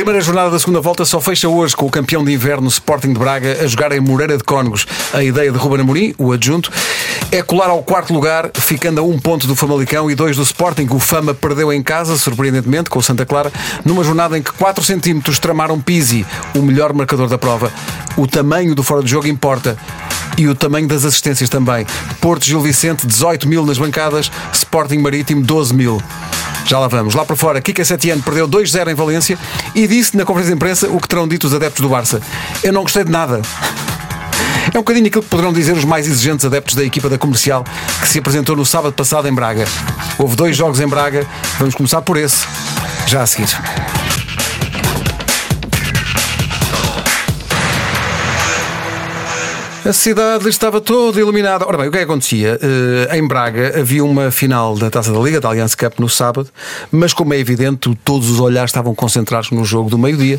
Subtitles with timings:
[0.00, 3.18] Primeira jornada da segunda volta só fecha hoje com o campeão de inverno Sporting de
[3.18, 4.86] Braga a jogar em Moreira de Cónegos.
[5.12, 6.72] A ideia de Ruben Amorim, o adjunto,
[7.30, 10.86] é colar ao quarto lugar, ficando a um ponto do Famalicão e dois do Sporting.
[10.90, 13.52] O Fama perdeu em casa, surpreendentemente, com o Santa Clara,
[13.84, 16.24] numa jornada em que 4 centímetros tramaram Pisi,
[16.54, 17.70] o melhor marcador da prova.
[18.16, 19.76] O tamanho do fora de jogo importa
[20.38, 21.84] e o tamanho das assistências também.
[22.22, 26.02] Porto Gil Vicente, 18 mil nas bancadas, Sporting Marítimo, 12 mil.
[26.64, 27.14] Já lá vamos.
[27.14, 29.38] Lá para fora, Kika Setiano perdeu 2-0 em Valência
[29.74, 32.20] e disse na conferência de imprensa o que terão dito os adeptos do Barça.
[32.62, 33.40] Eu não gostei de nada.
[34.72, 37.64] É um bocadinho aquilo que poderão dizer os mais exigentes adeptos da equipa da comercial
[38.00, 39.64] que se apresentou no sábado passado em Braga.
[40.18, 41.26] Houve dois jogos em Braga,
[41.58, 42.46] vamos começar por esse,
[43.06, 43.48] já a seguir.
[49.82, 51.66] A cidade estava toda iluminada.
[51.66, 52.58] Ora bem, o que é que acontecia?
[52.62, 56.50] Uh, em Braga havia uma final da Taça da Liga, da Allianz Cup, no sábado,
[56.92, 60.38] mas como é evidente, todos os olhares estavam concentrados no jogo do meio-dia,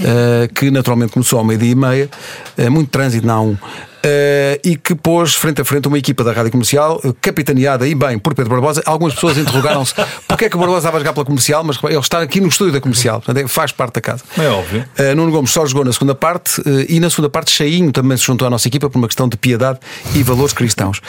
[0.00, 2.10] uh, que naturalmente começou ao meio-dia e meia.
[2.56, 3.58] Uh, muito trânsito A1.
[3.98, 8.16] Uh, e que pôs frente a frente uma equipa da rádio comercial, capitaneada e bem
[8.16, 8.80] por Pedro Barbosa.
[8.86, 9.92] Algumas pessoas interrogaram-se
[10.28, 12.46] porque é que o Barbosa estava a jogar pela comercial, mas ele está aqui no
[12.46, 14.22] estúdio da comercial, portanto, é, faz parte da casa.
[14.38, 14.84] É óbvio.
[14.96, 18.16] Uh, Nuno Gomes só jogou na segunda parte uh, e na segunda parte Cheinho também
[18.16, 19.80] se juntou à nossa equipa por uma questão de piedade
[20.14, 21.00] e valores cristãos.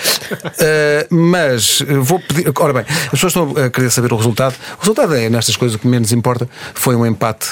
[1.09, 2.51] mas vou pedir.
[2.57, 4.55] Ora bem, as pessoas estão a querer saber o resultado.
[4.77, 6.49] O resultado é, nestas coisas, o que menos importa.
[6.73, 7.47] Foi um empate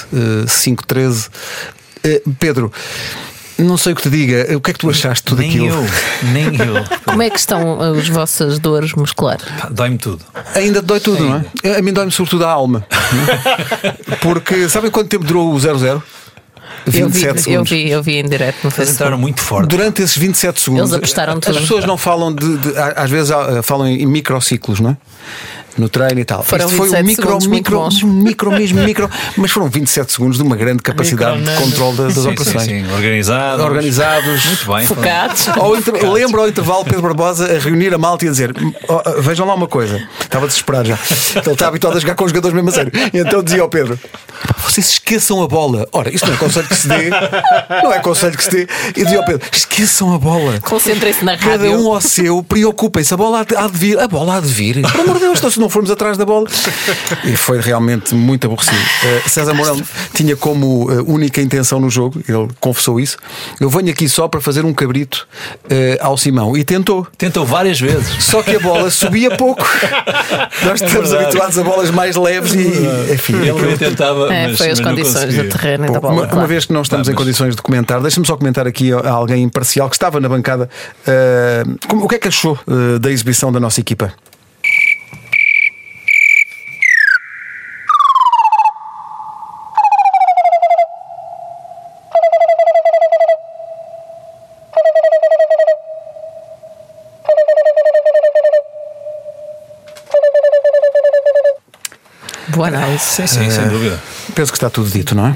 [0.46, 1.28] 5-13.
[2.38, 2.72] Pedro.
[3.58, 4.56] Não sei o que te diga.
[4.56, 5.66] O que é que tu achaste de tudo nem aquilo?
[5.66, 5.86] Eu,
[6.32, 6.84] nem eu.
[7.04, 9.44] Como é que estão as vossas dores musculares?
[9.70, 10.24] Dói-me tudo.
[10.54, 11.46] Ainda dói tudo, Ainda.
[11.64, 11.78] não é?
[11.78, 12.86] A mim dói-me sobretudo a alma.
[14.22, 16.00] Porque sabem quanto tempo durou o 0-0?
[16.86, 17.48] 27 eu vi, segundos.
[17.48, 18.94] Eu vi, eu vi em direto no Facebook.
[18.94, 19.68] entraram muito forte.
[19.68, 20.90] Durante esses 27 segundos.
[20.90, 21.56] Eles apostaram tudo.
[21.56, 22.72] As pessoas não falam de, de.
[22.96, 24.96] Às vezes falam em microciclos, não é?
[25.80, 26.42] No treino e tal.
[26.42, 30.56] Foram Isto foi um micro, micro, micro mesmo, micro, mas foram 27 segundos de uma
[30.56, 32.62] grande capacidade de controle das, das sim, operações.
[32.64, 32.92] Sim, sim.
[32.92, 33.64] Organizados.
[33.64, 34.44] Organizados.
[34.44, 34.86] Muito bem.
[34.86, 35.48] Focados.
[35.48, 36.10] Ao inter...
[36.10, 38.54] Lembro ao intervalo Pedro Barbosa a reunir a malta e a dizer:
[38.88, 40.06] oh, vejam lá uma coisa.
[40.20, 40.98] Estava desesperado já.
[41.36, 42.92] Ele está habituado a jogar com os jogadores mesmo a sério.
[43.12, 43.98] E então dizia ao Pedro:
[44.64, 45.86] vocês esqueçam a bola.
[45.92, 47.10] Ora, isto não é conselho que se dê.
[47.82, 48.68] Não é conselho que se dê.
[48.96, 50.60] E dizia ao Pedro: esqueçam a bola.
[50.60, 51.50] Concentrem-se na rádio.
[51.50, 53.14] Cada um ao seu, preocupem-se.
[53.14, 53.98] A bola há de vir.
[53.98, 54.82] A bola há de vir.
[54.82, 56.48] Pelo amor de Deus, então, se não formos atrás da bola.
[57.24, 58.76] E foi realmente muito aborrecido.
[58.76, 59.80] Uh, César Mourão
[60.14, 63.16] tinha como uh, única intenção no jogo, ele confessou isso.
[63.60, 65.26] Eu venho aqui só para fazer um cabrito
[65.64, 65.68] uh,
[66.00, 66.56] ao Simão.
[66.56, 67.06] E tentou.
[67.16, 68.24] Tentou várias vezes.
[68.24, 69.64] Só que a bola subia pouco.
[70.64, 73.36] Nós estamos é habituados a bolas mais leves e, enfim.
[73.36, 74.32] Ele tentava.
[74.32, 76.14] É, mas, foi as condições do terreno Bom, da bola.
[76.14, 76.38] Uma, claro.
[76.38, 77.20] uma vez que não estamos Vamos.
[77.20, 80.68] em condições de comentar, deixa-me só comentar aqui a alguém imparcial que estava na bancada.
[81.88, 82.58] como, o que é que achou
[83.00, 84.12] da exibição da nossa equipa?
[102.48, 103.04] Boa análise.
[103.04, 104.00] Sim, sim, sem dúvida.
[104.34, 105.34] Penso que está tudo dito, não é?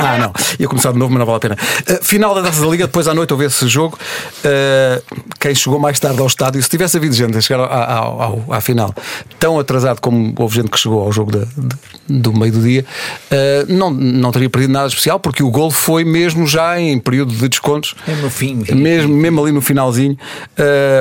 [0.00, 0.32] Ah, não.
[0.58, 1.56] Ia começar de novo, mas não vale a pena.
[1.90, 3.98] Uh, final da Taça da Liga, depois à noite houve esse jogo.
[4.44, 5.02] Uh,
[5.40, 8.60] quem chegou mais tarde ao estádio, se tivesse havido gente a chegar ao, ao, à
[8.60, 8.94] final
[9.38, 12.84] tão atrasado como houve gente que chegou ao jogo de, de, do meio do dia,
[13.30, 17.34] uh, não, não teria perdido nada especial, porque o gol foi mesmo já em período
[17.34, 17.94] de descontos.
[18.06, 18.64] Mesmo no fim.
[18.74, 20.16] Mesmo, mesmo ali no finalzinho.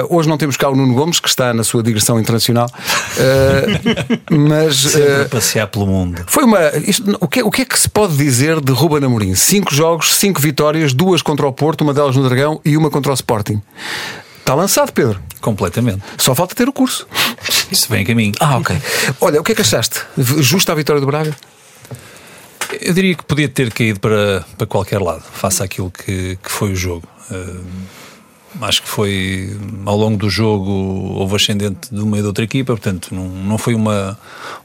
[0.09, 2.69] hoje não temos cá o Nuno Gomes, que está na sua digressão internacional.
[4.29, 4.75] mas.
[4.75, 6.21] Sempre passear pelo mundo.
[6.27, 6.59] Foi uma.
[6.77, 9.35] Isto, o, que, o que é que se pode dizer de Ruben Amorim.
[9.35, 13.11] Cinco jogos, cinco vitórias, duas contra o Porto, uma delas no Dragão e uma contra
[13.11, 13.61] o Sporting.
[14.39, 15.19] Está lançado, Pedro.
[15.41, 16.01] Completamente.
[16.17, 17.07] Só falta ter o curso.
[17.71, 18.33] Isso vem a caminho.
[18.39, 18.75] Ah, ok.
[19.21, 20.01] Olha, o que é que achaste?
[20.17, 21.35] Justa a vitória do Braga?
[22.81, 26.71] Eu diria que podia ter caído para, para qualquer lado, face àquilo que, que foi
[26.71, 27.07] o jogo.
[27.31, 27.63] Uh,
[28.61, 32.73] acho que foi ao longo do jogo houve ascendente de uma e de outra equipa,
[32.73, 34.17] portanto não, não foi uma,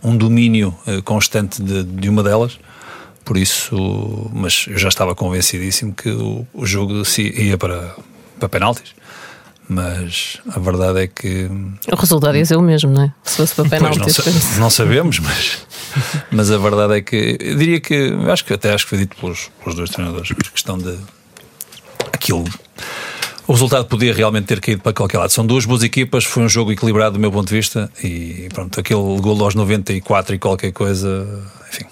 [0.02, 2.58] um domínio uh, constante de, de uma delas.
[3.24, 7.94] Por isso, mas eu já estava convencidíssimo que o, o jogo se ia para,
[8.38, 8.94] para penaltis.
[9.72, 11.48] Mas a verdade é que.
[11.90, 13.14] O resultado ia ser o mesmo, não é?
[13.24, 14.18] Se fosse para penaltis.
[14.52, 15.66] Não, não, sabemos, mas,
[16.30, 17.38] mas a verdade é que.
[17.40, 18.12] Eu diria que.
[18.30, 20.30] Acho que até acho que foi dito pelos, pelos dois treinadores.
[20.30, 20.94] A questão de.
[22.12, 22.44] Aquilo.
[23.46, 25.30] O resultado podia realmente ter caído para qualquer lado.
[25.30, 28.78] São duas boas equipas, foi um jogo equilibrado do meu ponto de vista e pronto,
[28.78, 31.26] aquele gol aos 94 e qualquer coisa,
[31.68, 31.86] enfim,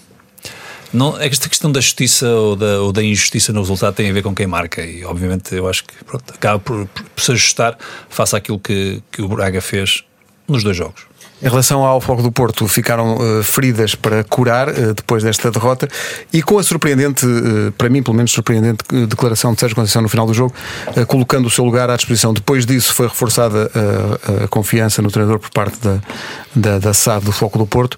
[0.93, 4.23] não, esta questão da justiça ou da, ou da, injustiça no resultado tem a ver
[4.23, 7.77] com quem marca e obviamente eu acho que pronto, acaba por, por, por, se ajustar
[8.09, 10.03] face àquilo que, que o Braga fez
[10.47, 11.10] nos dois jogos.
[11.43, 15.87] Em relação ao Foco do Porto, ficaram uh, feridas para curar uh, depois desta derrota
[16.31, 20.09] e com a surpreendente, uh, para mim pelo menos surpreendente, declaração de Sérgio Conceição no
[20.09, 20.53] final do jogo,
[21.07, 22.31] colocando o seu lugar à disposição.
[22.31, 23.71] Depois disso foi reforçada
[24.43, 25.99] a confiança no treinador por parte da,
[26.55, 27.97] da, da SAD do Foco do Porto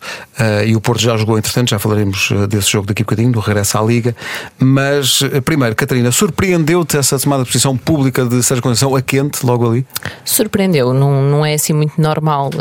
[0.65, 3.77] e o Porto já jogou entretanto, já falaremos desse jogo daqui a bocadinho, do regresso
[3.77, 4.15] à Liga.
[4.59, 9.69] Mas primeiro, Catarina, surpreendeu-te essa tomada de posição pública de Sérgio Conceição a quente logo
[9.69, 9.85] ali?
[10.23, 12.51] Surpreendeu, não, não é assim muito normal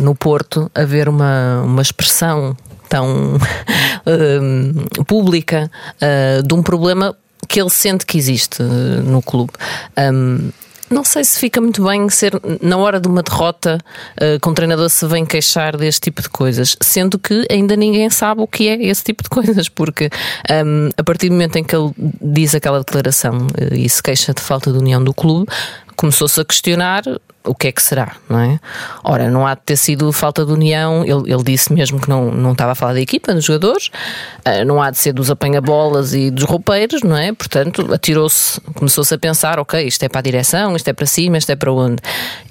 [0.00, 2.56] no Porto haver uma, uma expressão
[2.88, 7.16] tão uh, pública uh, de um problema
[7.48, 9.52] que ele sente que existe uh, no clube.
[9.98, 10.50] Um,
[10.90, 13.78] não sei se fica muito bem ser na hora de uma derrota
[14.42, 18.42] com o treinador se vem queixar deste tipo de coisas, sendo que ainda ninguém sabe
[18.42, 20.10] o que é esse tipo de coisas, porque
[20.64, 21.90] um, a partir do momento em que ele
[22.20, 25.50] diz aquela declaração e se queixa de falta de união do clube,
[25.96, 27.02] começou-se a questionar
[27.46, 28.58] o que é que será, não é?
[29.02, 32.30] Ora, não há de ter sido falta de união, ele, ele disse mesmo que não,
[32.30, 33.90] não estava a falar da equipa, dos jogadores,
[34.46, 37.32] uh, não há de ser dos apanha-bolas e dos roupeiros, não é?
[37.32, 41.36] Portanto, atirou-se, começou-se a pensar, ok, isto é para a direção, isto é para cima,
[41.36, 41.96] isto é para onde?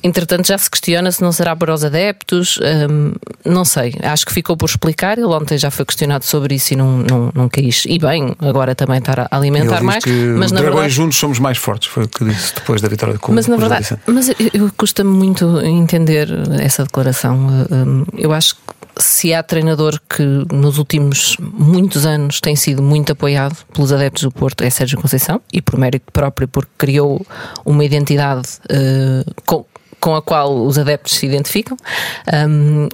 [0.04, 3.14] Entretanto, já se questiona se não será para os adeptos, um,
[3.44, 6.78] não sei, acho que ficou por explicar, ele ontem já foi questionado sobre isso e
[6.78, 10.04] não, não, não quis, e bem, agora também estar a alimentar mais,
[10.38, 10.90] mas na verdade...
[10.90, 13.33] juntos somos mais fortes, foi o que disse depois da vitória de Cuba.
[13.34, 14.30] Mas na verdade, mas
[14.78, 16.28] custa-me muito entender
[16.62, 17.48] essa declaração.
[18.18, 23.58] Eu acho que se há treinador que nos últimos muitos anos tem sido muito apoiado
[23.74, 27.26] pelos adeptos do Porto é Sérgio Conceição e por mérito próprio porque criou
[27.66, 29.66] uma identidade uh, com,
[30.00, 31.78] com a qual os adeptos se identificam
[32.50, 32.88] um,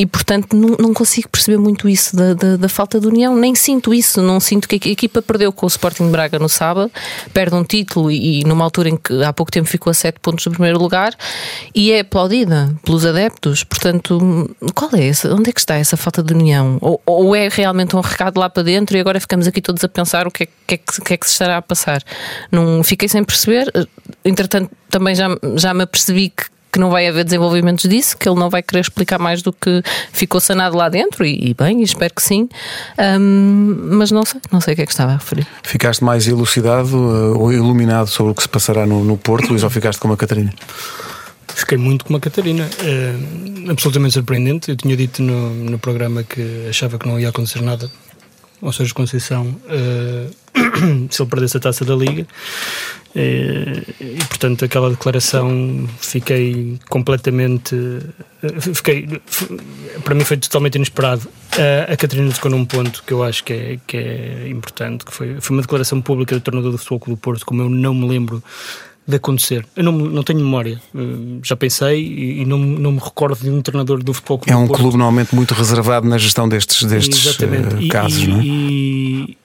[0.00, 3.54] e portanto não, não, consigo perceber muito isso da, da, da, falta de união, nem
[3.54, 6.90] sinto isso, não sinto que a equipa perdeu com o Sporting de Braga no sábado,
[7.34, 10.18] perde um título e, e numa altura em que há pouco tempo ficou a 7
[10.18, 11.14] pontos do primeiro lugar
[11.74, 15.10] e é aplaudida pelos adeptos, portanto, qual é?
[15.34, 16.78] Onde é que está essa falta de união?
[16.80, 19.88] Ou, ou é realmente um recado lá para dentro e agora ficamos aqui todos a
[19.88, 22.02] pensar o que é que, é que, que, é que se estará a passar?
[22.50, 23.70] Não fiquei sem perceber,
[24.24, 28.38] entretanto também já, já me apercebi que que não vai haver desenvolvimentos disso, que ele
[28.38, 29.82] não vai querer explicar mais do que
[30.12, 32.48] ficou sanado lá dentro, e, e bem, espero que sim.
[32.98, 35.46] Um, mas não sei, não sei o que é que estava a referir.
[35.62, 39.62] Ficaste mais elucidado uh, ou iluminado sobre o que se passará no, no Porto, Luís,
[39.62, 40.52] ou ficaste como a Catarina?
[41.48, 44.70] Fiquei muito como a Catarina, uh, absolutamente surpreendente.
[44.70, 47.90] Eu tinha dito no, no programa que achava que não ia acontecer nada
[48.60, 50.30] ou seja, Conceição, uh,
[51.10, 52.26] se ele perdesse a taça da Liga.
[53.14, 57.74] E, e, portanto, aquela declaração fiquei completamente.
[58.74, 59.20] Fiquei,
[60.04, 61.28] para mim foi totalmente inesperado.
[61.88, 65.40] A Catarina tocou num ponto que eu acho que é, que é importante, que foi,
[65.40, 68.08] foi uma declaração pública do tornador do Futebol Clube do Porto, como eu não me
[68.08, 68.42] lembro
[69.06, 69.66] de acontecer.
[69.74, 70.80] Eu não, não tenho memória.
[70.94, 74.52] Uh, já pensei e, e, não, não me recordo de um treinador do futebol clube.
[74.52, 74.80] É um Porto.
[74.80, 78.44] clube normalmente muito reservado na gestão destes, destes uh, casos, e, não é?
[78.44, 79.38] E,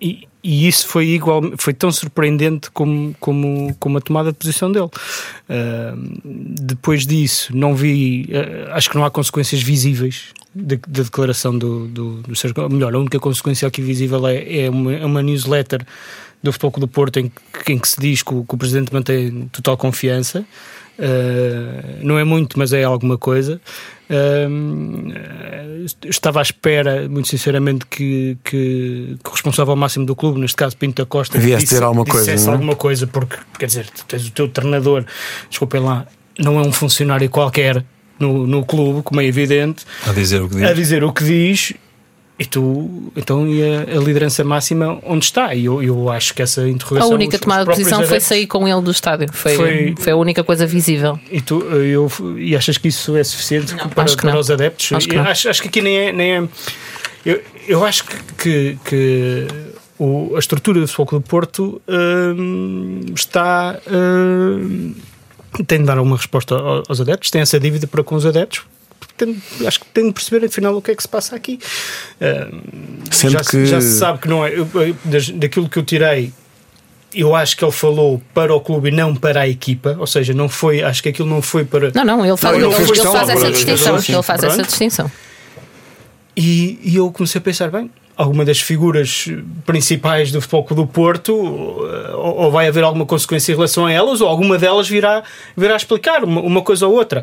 [0.00, 4.70] e, e, isso foi igual, foi tão surpreendente como, como, como a tomada de posição
[4.70, 4.86] dele.
[4.86, 11.56] Uh, depois disso, não vi, uh, acho que não há consequências visíveis da, de declaração
[11.56, 12.68] do, do, do Sérgio.
[12.70, 15.84] Melhor, a única consequência aqui visível é, é, uma, é uma newsletter
[16.46, 17.30] do Futebol do Porto em,
[17.68, 20.44] em que se diz que o, que o Presidente mantém total confiança.
[20.98, 23.60] Uh, não é muito, mas é alguma coisa.
[24.08, 30.56] Uh, estava à espera, muito sinceramente, que, que, que, o responsável máximo do clube, neste
[30.56, 32.32] caso Pinto da Costa, viesse ter alguma coisa.
[32.32, 32.50] É?
[32.50, 35.04] alguma coisa, porque quer dizer, tens o teu treinador,
[35.50, 36.06] desculpem lá,
[36.38, 37.84] não é um funcionário qualquer
[38.18, 41.24] no, no clube, como é evidente, a dizer o que diz, a dizer o que
[41.24, 41.74] diz
[42.38, 45.54] e tu, então, e a, a, liderança máxima onde está?
[45.54, 47.10] E eu, eu acho que essa interrogação.
[47.10, 49.32] A única tomada de posição foi sair com ele do estádio.
[49.32, 51.18] Foi, foi, foi, a única coisa visível.
[51.30, 54.92] E, tu, eu, e achas que isso é suficiente não, para, para os adeptos?
[54.92, 56.12] Acho que, acho, acho, que aqui nem é.
[56.12, 56.48] Nem é
[57.24, 59.46] eu, eu acho que, que, que
[59.98, 63.78] o, a estrutura do Futebol do Porto hum, está.
[63.90, 64.94] Hum,
[65.66, 68.62] tem de dar uma resposta aos adeptos, tem essa dívida para com os adeptos,
[69.16, 71.58] tenho, acho que tenho de perceber afinal o que é que se passa aqui.
[72.20, 73.66] Uh, já, que...
[73.66, 74.52] já se sabe que não é.
[74.52, 74.68] Eu,
[75.34, 76.32] daquilo que eu tirei,
[77.14, 80.34] eu acho que ele falou para o clube e não para a equipa, ou seja,
[80.34, 81.90] não foi, acho que aquilo não foi para.
[81.94, 83.96] Não, não, ele faz, não, ele, ele faz essa distinção.
[83.96, 85.10] Ele faz essa distinção.
[86.36, 89.28] E, e eu comecei a pensar, bem, alguma das figuras
[89.64, 93.92] principais do Futebol Clube do Porto, ou, ou, vai haver alguma consequência em relação a
[93.92, 95.22] elas, ou alguma delas virá,
[95.56, 97.22] virá explicar uma, uma coisa ou outra.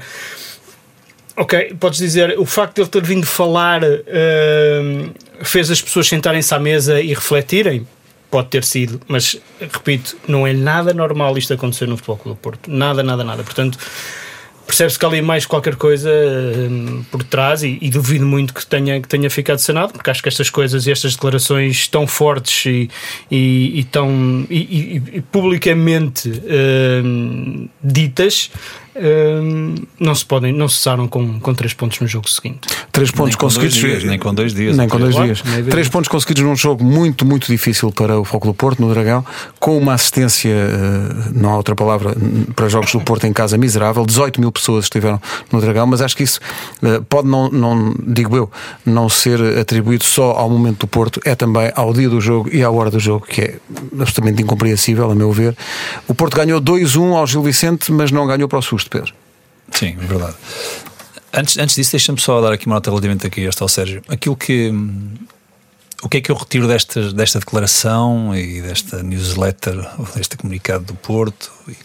[1.35, 6.53] Ok, podes dizer, o facto de ele ter vindo falar uh, fez as pessoas sentarem-se
[6.53, 7.87] à mesa e refletirem?
[8.29, 12.41] Pode ter sido, mas repito, não é nada normal isto acontecer no Futebol Clube do
[12.41, 12.71] Porto.
[12.71, 13.43] Nada, nada, nada.
[13.43, 13.77] Portanto,
[14.65, 18.65] percebe-se que há ali mais qualquer coisa hum, por trás e, e, duvido muito que
[18.65, 22.65] tenha, que tenha ficado sanado, porque acho que estas coisas e estas declarações tão fortes
[22.65, 22.89] e,
[23.29, 26.29] e, e tão e, publicamente
[27.03, 28.49] hum, ditas
[28.95, 32.67] hum, não se podem, não cessaram com, com três pontos no jogo seguinte.
[32.91, 33.75] Três pontos nem conseguidos.
[33.75, 34.77] Dias, nem com dois dias.
[34.77, 35.43] Nem com dois dias.
[35.69, 39.25] Três pontos conseguidos num jogo muito, muito difícil para o Foco do Porto, no Dragão,
[39.59, 42.15] com uma assistência, eh, não há outra palavra,
[42.55, 44.05] para jogos do Porto em casa miserável.
[44.05, 45.21] 18 mil pessoas estiveram
[45.51, 46.39] no Dragão, mas acho que isso
[46.83, 48.51] eh, pode não, não, digo eu,
[48.85, 52.63] não ser atribuído só ao momento do Porto, é também ao dia do jogo e
[52.63, 53.55] à hora do jogo, que é
[53.99, 55.55] absolutamente incompreensível, a meu ver.
[56.07, 59.13] O Porto ganhou 2-1 ao Gil Vicente, mas não ganhou para o susto, Pedro.
[59.71, 60.35] Sim, é verdade.
[61.33, 64.01] Antes, antes disso, deixa-me só dar aqui uma nota relativamente aqui este ao Sérgio.
[64.07, 64.71] Aquilo que.
[66.03, 70.95] O que é que eu retiro desta, desta declaração e desta newsletter, deste comunicado do
[70.95, 71.75] Porto e,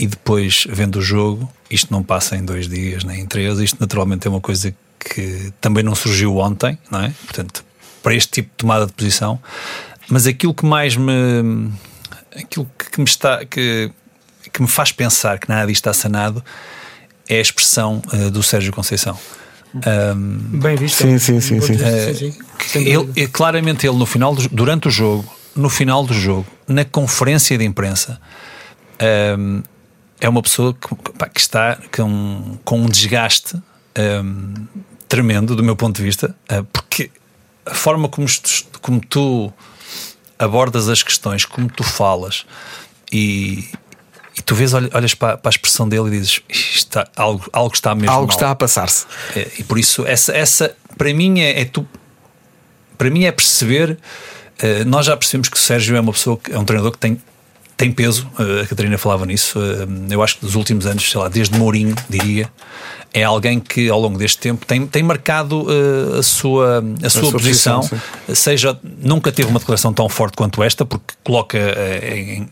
[0.00, 1.48] e depois vendo o jogo?
[1.70, 5.52] Isto não passa em dois dias nem em três, isto naturalmente é uma coisa que
[5.60, 7.14] também não surgiu ontem, não é?
[7.24, 7.64] Portanto,
[8.02, 9.40] para este tipo de tomada de posição.
[10.08, 11.70] Mas aquilo que mais me.
[12.34, 13.44] aquilo que me está.
[13.44, 13.92] que,
[14.56, 16.42] que me faz pensar que nada disto está sanado
[17.28, 19.18] é a expressão uh, do Sérgio Conceição.
[19.74, 21.02] Um, Bem visto.
[21.02, 21.60] Sim, sim, sim.
[21.60, 22.30] sim.
[22.30, 26.86] Uh, ele, claramente, ele no final, do, durante o jogo, no final do jogo, na
[26.86, 28.18] conferência de imprensa,
[29.38, 29.62] um,
[30.18, 33.60] é uma pessoa que, pá, que está com, com um desgaste
[33.98, 34.54] um,
[35.06, 37.10] tremendo, do meu ponto de vista, uh, porque
[37.66, 38.26] a forma como,
[38.80, 39.52] como tu
[40.38, 42.46] abordas as questões, como tu falas
[43.12, 43.68] e,
[44.36, 47.94] e tu vês, olhas para, para, a expressão dele e dizes está, algo, algo está
[47.94, 48.36] mesmo algo mal.
[48.36, 51.86] está a passar-se é, e por isso essa, essa para mim é, é tu
[52.98, 56.52] para mim é perceber uh, nós já percebemos que o Sérgio é uma pessoa que
[56.52, 57.20] é um treinador que tem
[57.76, 59.58] tem peso, uh, a Catarina falava nisso.
[59.58, 62.50] Uh, eu acho que nos últimos anos, sei lá, desde Mourinho, diria,
[63.12, 67.10] é alguém que ao longo deste tempo tem, tem marcado uh, a sua, a, a
[67.10, 71.58] sua, sua, posição, posição seja nunca teve uma declaração tão forte quanto esta, porque coloca
[71.58, 72.48] uh, em,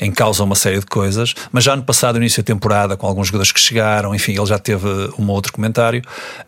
[0.00, 3.26] em causa uma série de coisas, mas já no passado, início da temporada, com alguns
[3.26, 4.86] jogadores que chegaram, enfim, ele já teve
[5.18, 6.02] um outro comentário,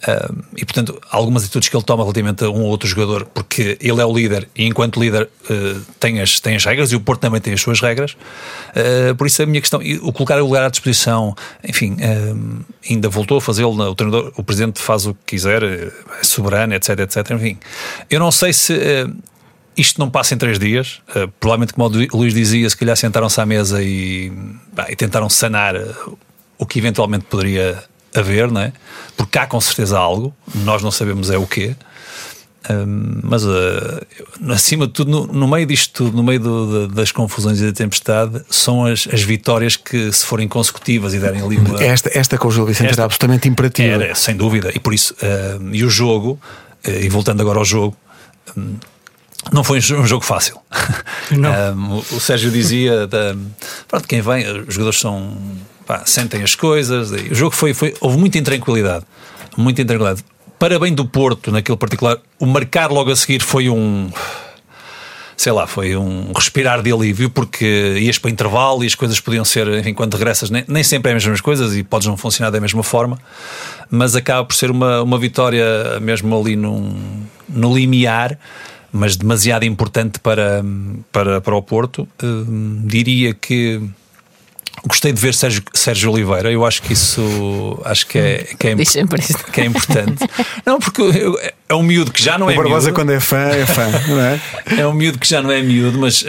[0.07, 3.77] uh, e portanto, algumas atitudes que ele toma relativamente a um ou outro jogador, porque
[3.81, 5.29] ele é o líder e enquanto líder
[5.99, 8.17] tem, as, tem as regras, e o Porto também tem as suas regras,
[9.17, 11.35] por isso a minha questão, o colocar o lugar à disposição,
[11.67, 11.97] enfim,
[12.89, 15.91] ainda voltou fazer ele, o treinador, o presidente faz o que quiser, é
[16.23, 17.31] soberano, etc, etc.
[17.31, 17.59] Enfim,
[18.11, 19.17] eu não sei se uh,
[19.75, 21.01] isto não passa em três dias.
[21.09, 24.31] Uh, provavelmente, como o Luís dizia, se calhar sentaram-se à mesa e,
[24.73, 25.87] bah, e tentaram sanar eh,
[26.59, 27.83] o que eventualmente poderia
[28.15, 28.73] haver, não é?
[29.17, 31.75] Porque há com certeza algo, nós não sabemos é o quê
[33.23, 34.07] mas uh,
[34.51, 37.67] acima de tudo, no, no, meio disto tudo, no meio do, de, das confusões e
[37.67, 41.83] da tempestade, são as, as, vitórias que, se forem consecutivas e derem ali uma.
[41.83, 44.05] Esta, esta com o Gil Vicente esta, era absolutamente imperativa.
[44.05, 46.39] Era, sem dúvida, e por isso, uh, e o jogo,
[46.87, 47.97] uh, e voltando agora ao jogo.
[48.57, 48.75] Um,
[49.53, 50.59] não foi um jogo fácil.
[51.33, 53.35] um, o Sérgio dizia: da,
[53.87, 55.39] pronto, quem vem, os jogadores são.
[55.87, 57.13] Pá, sentem as coisas.
[57.13, 57.95] O jogo foi, foi.
[58.01, 59.07] Houve muita intranquilidade.
[59.57, 60.23] Muita intranquilidade
[60.59, 64.11] para bem do Porto, naquele particular, o marcar logo a seguir foi um.
[65.37, 69.45] Sei lá, foi um respirar de alívio, porque ias para intervalo e as coisas podiam
[69.45, 72.51] ser, enfim, quando regressas, nem, nem sempre é as mesmas coisas e podes não funcionar
[72.51, 73.17] da mesma forma,
[73.89, 75.65] mas acaba por ser uma, uma vitória
[76.01, 78.37] mesmo ali num, no limiar
[78.91, 80.65] mas demasiado importante para,
[81.13, 82.09] para, para o Porto.
[82.23, 83.81] Uh, diria que
[84.87, 88.77] Gostei de ver Sérgio, Sérgio Oliveira, eu acho que isso acho que é, que é,
[89.53, 90.25] que é importante.
[90.65, 92.95] Não, porque eu, é um miúdo que já não o é Barbosa miúdo.
[92.95, 94.41] quando é fã, é fã, não é?
[94.79, 96.27] É um miúdo que já não é miúdo, mas uh,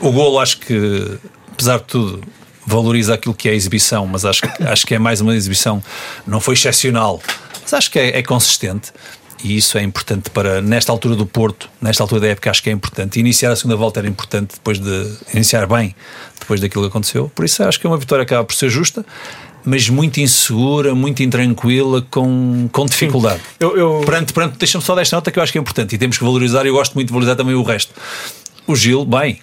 [0.00, 1.18] o golo acho que,
[1.52, 2.22] apesar de tudo,
[2.66, 5.82] valoriza aquilo que é a exibição, mas acho, acho que é mais uma exibição,
[6.26, 7.20] não foi excepcional,
[7.62, 8.92] mas acho que é, é consistente
[9.42, 12.70] e isso é importante para, nesta altura do Porto, nesta altura da época, acho que
[12.70, 13.20] é importante.
[13.20, 15.94] Iniciar a segunda volta era importante depois de iniciar bem,
[16.38, 17.30] depois daquilo que aconteceu.
[17.34, 19.04] Por isso acho que é uma vitória que acaba por ser justa,
[19.64, 23.40] mas muito insegura, muito intranquila, com, com dificuldade.
[23.60, 24.02] Eu, eu...
[24.04, 26.24] Perante, perante, deixa-me só desta nota que eu acho que é importante e temos que
[26.24, 27.92] valorizar, e eu gosto muito de valorizar também o resto.
[28.66, 29.38] O Gil, bem,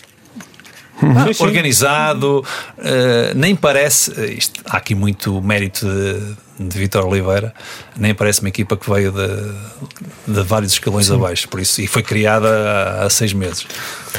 [1.01, 2.39] ah, sim, organizado,
[2.77, 4.11] uh, nem parece.
[4.35, 7.53] Isto, há aqui muito mérito de, de Vitor Oliveira,
[7.97, 11.15] nem parece uma equipa que veio de, de vários escalões Sim.
[11.15, 13.65] abaixo, por isso, e foi criada há, há seis meses.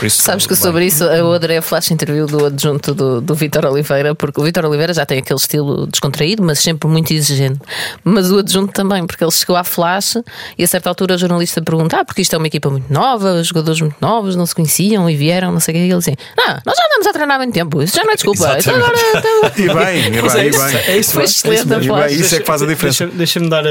[0.05, 0.62] Isso, Sabes que bem.
[0.62, 4.45] sobre isso eu adorei a flash interview do adjunto do, do Vitor Oliveira, porque o
[4.45, 7.61] Vitor Oliveira já tem aquele estilo descontraído, mas sempre muito exigente.
[8.05, 10.19] Mas o adjunto também, porque ele chegou à flash
[10.59, 13.43] e a certa altura o jornalista pergunta: ah, porque isto é uma equipa muito nova,
[13.43, 15.83] jogadores muito novos, não se conheciam e vieram, não sei o que.
[15.85, 18.12] E ele assim: ah, nós já andamos a treinar há muito tempo, isso já não
[18.12, 18.47] é desculpa.
[18.47, 19.37] Agora, então...
[19.57, 20.81] E bem, e bem, é isso, e bem.
[20.87, 23.06] É isso, foi excelente é isso, isso é que faz a diferença.
[23.06, 23.64] Deixa-me dar.
[23.64, 23.68] Uh,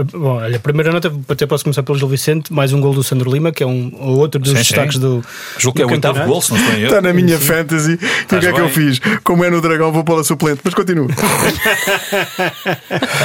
[0.00, 2.94] uh, bom, olha, a primeira nota, até posso começar pelo Gil Vicente, mais um gol
[2.94, 5.00] do Sandro Lima, que é um outro dos sim, destaques sim.
[5.00, 5.24] do.
[5.58, 7.44] Julgo que é o oitavo gol, se não estou em Está na minha sim.
[7.44, 7.92] fantasy.
[7.92, 9.00] E o que é que eu fiz?
[9.22, 11.08] Como é no Dragão, vou pôr a suplente, mas continua.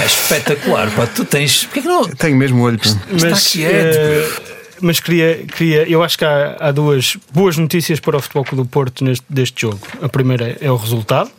[0.02, 1.08] é espetacular, pá.
[1.08, 1.64] Tu tens.
[1.66, 2.04] Porquê que não?
[2.04, 2.80] Tenho mesmo olho.
[3.12, 3.96] Mas, Está quieto.
[3.96, 8.44] Uh, mas queria, queria, eu acho que há, há, duas boas notícias para o Futebol
[8.44, 9.80] Clube do Porto neste, deste jogo.
[10.02, 11.32] A primeira é o resultado,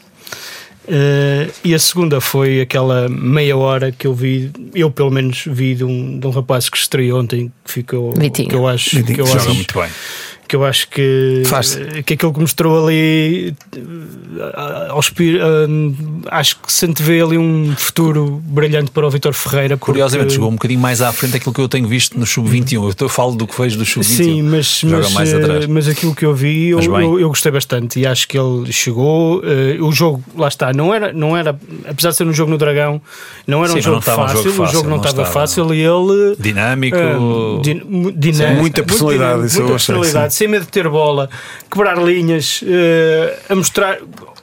[0.88, 5.74] Uh, e a segunda foi aquela meia hora que eu vi, eu pelo menos vi
[5.74, 8.12] de um, de um rapaz que estreou ontem, que ficou.
[8.12, 8.48] Vitinho.
[8.48, 9.14] Que eu acho, Vitinho.
[9.16, 9.90] que eu acho muito bem
[10.46, 11.42] que eu acho que,
[12.04, 13.54] que aquilo que mostrou ali
[14.90, 15.94] ao espir, uh,
[16.30, 19.76] acho que se antevê ali um futuro brilhante para o Vitor Ferreira.
[19.76, 19.92] Porque...
[19.92, 22.94] Curiosamente, chegou um bocadinho mais à frente daquilo que eu tenho visto no Sub-21.
[23.00, 24.04] Eu falo do que vejo do Sub-21.
[24.04, 25.66] Sim, mas, mas, mais atrás.
[25.66, 29.40] mas aquilo que eu vi, eu, eu, eu, gostei bastante e acho que ele chegou.
[29.40, 32.58] Uh, o jogo, lá está, não era, não era, apesar de ser um jogo no
[32.58, 33.00] Dragão,
[33.46, 35.74] não era Sim, um, jogo fácil, um, jogo fácil, o jogo não, não estava, fácil
[35.74, 36.36] e ele.
[36.38, 41.30] Dinâmico, uh, din, dinâmico muita personalidade, muita personalidade sem medo de ter bola,
[41.70, 43.98] quebrar linhas, uh, a mostrar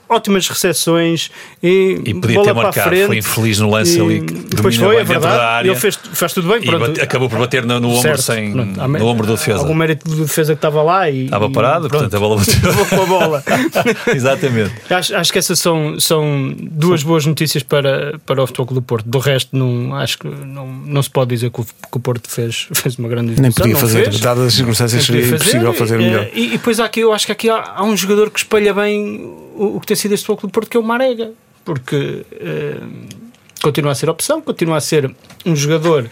[0.08, 1.30] ótimas recepções
[1.62, 4.96] e, e podia bola ter marcado, frente, foi infeliz no lance e, ali depois foi,
[4.96, 6.86] é verdade, ele fez, fez tudo bem pronto.
[6.86, 9.60] Bate, acabou por bater no, no ombro certo, sem, pronto, no ombro do defesa.
[9.60, 12.86] algum mérito do defesa que estava lá e, estava parado, e, portanto a bola bateu.
[12.88, 13.44] Com a bola.
[14.14, 14.74] Exatamente.
[14.90, 19.08] Acho, acho que essas são, são duas boas notícias para, para o futebol do Porto.
[19.08, 22.28] Do resto não, acho que não, não se pode dizer que o, que o Porto
[22.28, 26.28] fez, fez uma grande nem podia fazer, fez, dadas as circunstâncias seria impossível fazer melhor.
[26.34, 28.72] e, e depois há aqui, eu acho que aqui há, há um jogador que espelha
[28.72, 31.32] bem o, o que tem sido este futebol do Porto que é o Marega,
[31.64, 33.24] porque uh,
[33.62, 35.10] continua a ser opção, continua a ser
[35.46, 36.10] um jogador.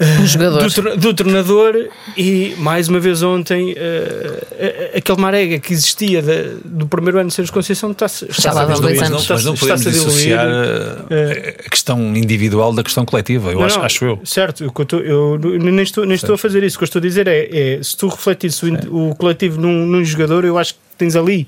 [0.00, 0.70] Um jogador.
[0.70, 1.74] Do, do, treinador
[2.16, 7.34] e mais uma vez ontem uh, aquele Marega que existia de, do primeiro ano de
[7.34, 12.16] Sérgio Conceição está, está, está a mas, não, mas não podemos dissociar a, a questão
[12.16, 14.20] individual da questão coletiva, eu não, acho, não, acho eu.
[14.24, 16.76] Certo, eu, eu, eu nem, estou, nem estou a fazer isso.
[16.76, 19.84] O que eu estou a dizer é, é se tu refletires o, o coletivo num,
[19.84, 21.46] num jogador, eu acho que tens ali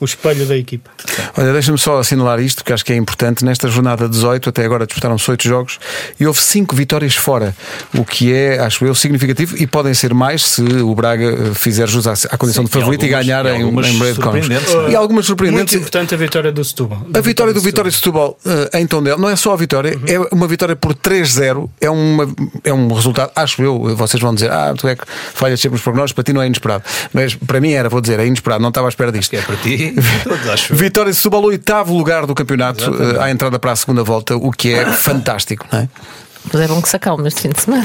[0.00, 0.90] o espelho da equipa.
[1.36, 3.44] Olha, deixa-me só assinalar isto, que acho que é importante.
[3.44, 5.78] Nesta jornada 18, até agora disputaram-se 8 jogos
[6.18, 7.54] e houve 5 vitórias fora,
[7.96, 11.88] o que é, acho eu, significativo e podem ser mais se o Braga eh, fizer
[11.88, 14.92] jus à, à condição Sim, de favorito e, algumas, e ganhar em, em Brave de
[14.92, 15.74] E algumas surpreendentes.
[15.74, 17.06] Muito importante a vitória do Setúbal.
[17.12, 20.04] A vitória do Vitória de Setúbal uh, em Tondela não é só a vitória, uhum.
[20.06, 21.68] é uma vitória por 3-0.
[21.80, 22.28] É, uma,
[22.62, 25.04] é um resultado, acho eu, vocês vão dizer, ah, tu é que
[25.34, 26.84] falhas sempre os prognósticos, para ti não é inesperado.
[27.12, 29.24] Mas para mim era, vou dizer, é inesperado, não estava à espera disto.
[29.24, 29.83] Acho que é para ti,
[30.22, 33.18] todos acho Vitória de Setúbal, oitavo lugar do campeonato, Exatamente.
[33.18, 35.88] à entrada para a segunda volta, o que é fantástico, não é?
[36.52, 37.84] Mas é bom que se acalme este fim de semana.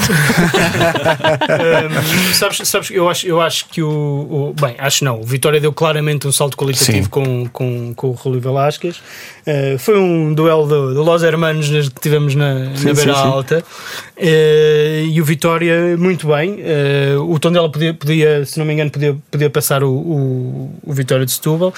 [2.30, 5.22] um, sabes, sabes, eu acho, eu acho que o, o, Bem, acho não.
[5.22, 8.98] O Vitória deu claramente um salto qualitativo com, com, com o Rui Velasquez.
[9.48, 13.19] Uh, foi um duelo de, de Los Hermanos que tivemos na, sim, na beira sim,
[13.19, 13.63] alta.
[14.17, 16.60] Uh, e o Vitória, muito bem.
[16.60, 20.93] Uh, o Tondela podia, podia, se não me engano, podia, podia passar o, o, o
[20.93, 21.74] Vitória de Setúbal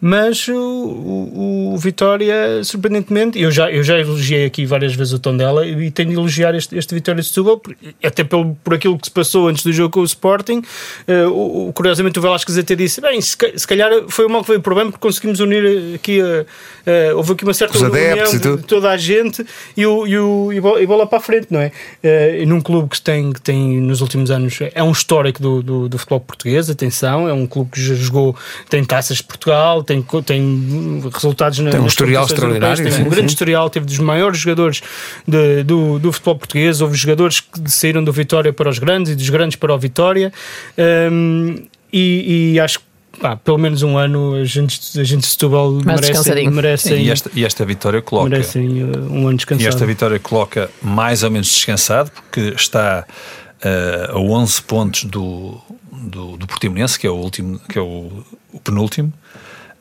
[0.00, 5.18] mas o, o, o, Vitória, surpreendentemente, eu já, eu já elogiei aqui várias vezes o
[5.18, 7.60] tom dela e tenho de elogiar este, este Vitória de Setúbal,
[8.02, 10.62] até pelo, por aquilo que se passou antes do jogo com o Sporting.
[11.06, 14.48] Uh, o, curiosamente, o Velasquez até disse: bem, se, se calhar foi o mal que
[14.48, 18.62] veio o problema, porque conseguimos unir aqui, a, uh, houve aqui uma certa união de
[18.62, 19.44] toda a gente
[19.76, 21.72] e, o, e, o, e bola para a frente, não é?
[22.02, 25.88] Uh, num clube que tem, que tem nos últimos anos, é um histórico do, do,
[25.88, 28.34] do futebol português, atenção, é um clube que já jogou,
[28.68, 32.84] tem taças de Portugal tem, tem resultados na, tem um historial extraordinário.
[32.84, 33.34] Tem um grande sim.
[33.34, 34.82] historial, teve dos maiores jogadores
[35.26, 36.80] de, do, do futebol português.
[36.80, 40.32] Houve jogadores que saíram do Vitória para os grandes e dos grandes para o Vitória.
[40.78, 41.56] Um,
[41.92, 42.84] e, e acho que
[43.22, 47.30] ah, pelo menos um ano a gente, a gente de Setúbal merecem, merecem e, esta,
[47.34, 49.64] e esta vitória coloca merecem uh, um ano descansado.
[49.64, 53.04] E esta vitória coloca mais ou menos descansado porque está
[53.64, 55.60] uh, a 11 pontos do,
[55.92, 59.12] do, do Portimonense que é o último que é o, o penúltimo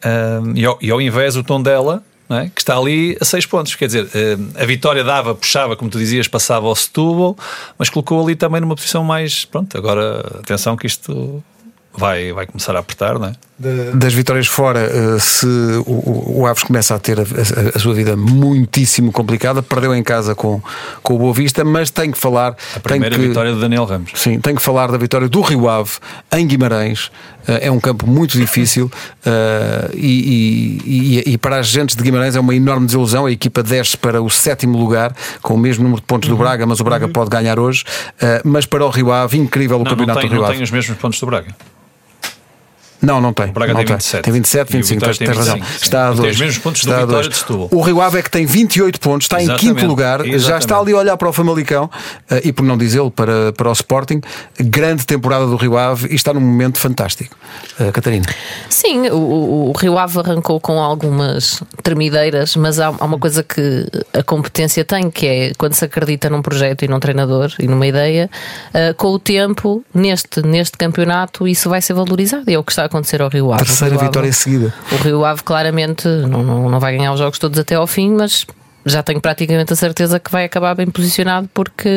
[0.05, 2.49] um, e, ao, e, ao, invés, o tom dela, é?
[2.49, 3.75] que está ali a 6 pontos.
[3.75, 4.07] Quer dizer,
[4.55, 7.37] a vitória dava, puxava, como tu dizias, passava ao Setúbal,
[7.77, 9.45] mas colocou ali também numa posição mais.
[9.45, 11.43] Pronto, agora atenção que isto
[11.93, 13.33] vai, vai começar a apertar, não é?
[13.93, 15.45] Das vitórias fora, eh, se
[15.85, 20.01] o, o Aves começa a ter a, a, a, sua vida muitíssimo complicada, perdeu em
[20.01, 20.61] casa com,
[21.03, 22.55] com o Boa Vista, mas tem que falar.
[22.73, 24.11] A primeira que, vitória do Daniel Ramos.
[24.15, 25.91] Sim, tem que falar da vitória do Rio Ave
[26.31, 27.11] em Guimarães.
[27.49, 32.37] Eh, é um campo muito difícil uh, e, e, e, para as gentes de Guimarães
[32.37, 33.25] é uma enorme desilusão.
[33.25, 36.35] A equipa desce para o sétimo lugar com o mesmo número de pontos uhum.
[36.37, 37.11] do Braga, mas o Braga uhum.
[37.11, 37.83] pode ganhar hoje.
[38.45, 40.53] Mas para o Rio Ave, incrível o não, campeonato não tem, do Rio Ave.
[40.53, 41.53] Não tem os mesmos pontos do Braga.
[43.01, 43.47] Não, não tem.
[43.47, 44.23] O Braga não tem 27.
[44.23, 45.59] Tem 27, 25, tens, tens razão.
[45.81, 46.21] Está a dois.
[46.21, 47.69] Tem os mesmos pontos do Vitória de Setúbal.
[47.71, 49.65] O Rio Ave é que tem 28 pontos, está Exatamente.
[49.65, 50.43] em quinto lugar, Exatamente.
[50.43, 51.89] já está ali a olhar para o Famalicão
[52.29, 54.21] eh, e por não dizê-lo para, para o Sporting.
[54.59, 57.35] Grande temporada do Rio Ave e está num momento fantástico.
[57.79, 58.25] Uh, Catarina.
[58.69, 63.87] Sim, o, o, Rio Ave arrancou com algumas tremideiras, mas há, há uma coisa que
[64.13, 67.87] a competência tem, que é quando se acredita num projeto e num treinador e numa
[67.87, 68.29] ideia,
[68.69, 72.43] uh, com o tempo, neste, neste campeonato, isso vai ser valorizado.
[72.49, 74.73] E é o que está acontecer ao Rio Ave terceira vitória seguida.
[74.91, 78.11] O Rio Ave claramente não, não, não vai ganhar os jogos todos até ao fim,
[78.11, 78.45] mas
[78.85, 81.89] já tenho praticamente a certeza que vai acabar bem posicionado porque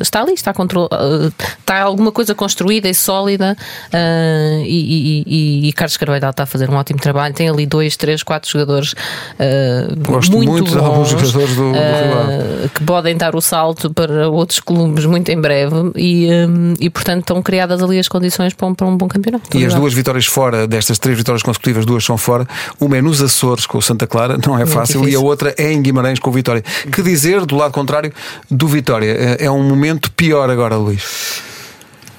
[0.00, 0.88] está ali, está, control...
[0.92, 6.46] Eh, está alguma coisa construída e sólida uh, e, e, e, Carlos Carvalho está a
[6.46, 7.34] fazer um ótimo trabalho.
[7.34, 11.72] Tem ali dois, três, quatro jogadores uh, Gosto muito, muito bons, de alguns jogadores do,
[11.72, 16.74] do uh, que podem dar o salto para outros clubes muito em breve e, um,
[16.78, 19.56] e portanto estão criadas ali as condições para um, para um bom campeonato.
[19.56, 22.46] E as duas vitórias fora, destas três vitórias consecutivas, duas são fora.
[22.80, 25.72] Uma é nos Açores com o Santa Clara, não é fácil, e a outra é
[25.72, 26.62] em Guimarães com o Vitória.
[26.90, 28.12] Que dizer, do lado contrário,
[28.50, 29.36] do Vitória?
[29.38, 31.42] É um momento pior agora, Luís.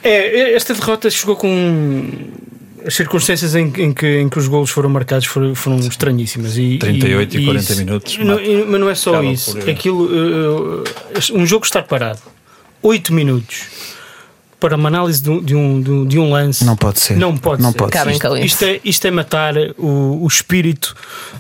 [0.04, 2.12] É, esta derrota chegou com
[2.86, 6.56] as circunstâncias em, em, que, em que os golos foram marcados foram, foram estranhíssimas.
[6.56, 8.18] E, 38 e, e 40 isso, minutos.
[8.20, 8.38] Não,
[8.68, 9.58] mas não é só isso.
[9.58, 9.68] Por...
[9.68, 10.84] Aquilo, uh,
[11.34, 12.20] um jogo estar parado
[12.84, 13.64] 8 minutos
[14.60, 16.64] para uma análise de um, de um, de um lance.
[16.64, 17.18] Não pode ser.
[17.18, 17.78] Não pode não ser.
[17.80, 18.12] Pode ser.
[18.12, 20.96] Isto, isto, é, isto é matar o, o espírito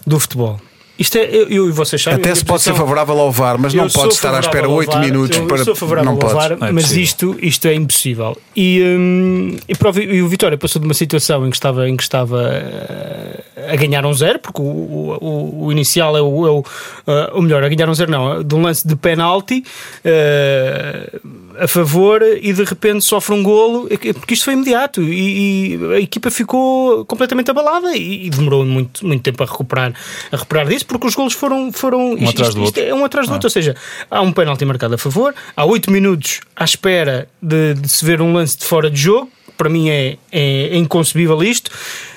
[0.08, 0.60] do futebol.
[0.98, 2.20] Isto é, eu, e vocês sabem.
[2.20, 5.38] Até se pode ser favorável ao VAR, mas não pode estar à espera 8 minutos
[5.38, 5.58] eu, para.
[5.58, 8.38] Eu sou favorável não ao VAR, é mas isto, isto é impossível.
[8.56, 12.04] E, hum, e, e, o Vitória passou de uma situação em que estava, em que
[12.04, 16.60] estava uh, a ganhar um zero, porque o, o, o inicial é o, é o,
[16.60, 19.66] uh, melhor, a ganhar um zero, não, de um lance de penalti
[20.06, 25.94] uh, a favor e de repente sofre um golo, porque isto foi imediato e, e
[25.94, 29.94] a equipa ficou completamente abalada e, e, demorou muito, muito tempo a recuperar,
[30.32, 31.72] a recuperar disso porque os golos foram.
[31.72, 32.82] foram um isto, atrás do outro.
[32.82, 33.34] é um atrás do ah.
[33.36, 33.48] outro.
[33.48, 33.76] Ou seja,
[34.10, 38.22] há um penalti marcado a favor, há 8 minutos à espera de, de, se ver
[38.22, 39.32] um lance de fora de jogo.
[39.58, 41.72] Para mim é, é, é inconcebível isto.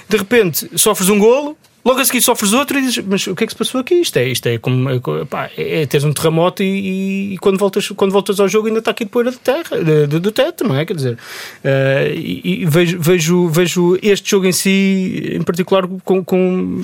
[0.08, 1.56] De repente sofres um golo,
[1.88, 3.94] Logo a seguir sofres outro e dizes, mas o que é que se passou aqui?
[3.94, 7.56] Isto é, isto é como é, pá, é, é teres um terremoto e, e, quando,
[7.56, 10.30] voltas, quando voltas ao jogo ainda está aqui de poeira de terra, de, de, do
[10.30, 10.84] teto, não é?
[10.84, 16.22] Quer dizer, uh, e, e, vejo, vejo, vejo este jogo em si, em particular, com,
[16.22, 16.82] com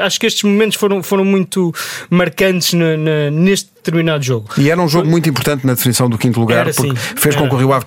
[0.00, 1.74] acho que estes momentos foram, foram muito
[2.08, 4.48] marcantes na, na, neste determinado jogo.
[4.58, 7.34] E era um jogo muito importante na definição do quinto lugar, era, porque sim, fez
[7.34, 7.42] era.
[7.42, 7.84] com que o Rio Ave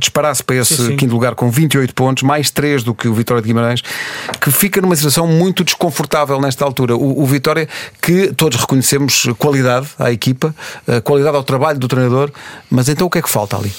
[0.00, 0.96] disparasse para esse sim, sim.
[0.96, 3.82] quinto lugar com 28 pontos, mais 3 do que o Vitória de Guimarães,
[4.40, 6.96] que fica numa situação muito desconfortável nesta altura.
[6.96, 7.68] O, o Vitória,
[8.00, 10.54] que todos reconhecemos qualidade à equipa,
[11.04, 12.30] qualidade ao trabalho do treinador,
[12.70, 13.72] mas então o que é que falta ali?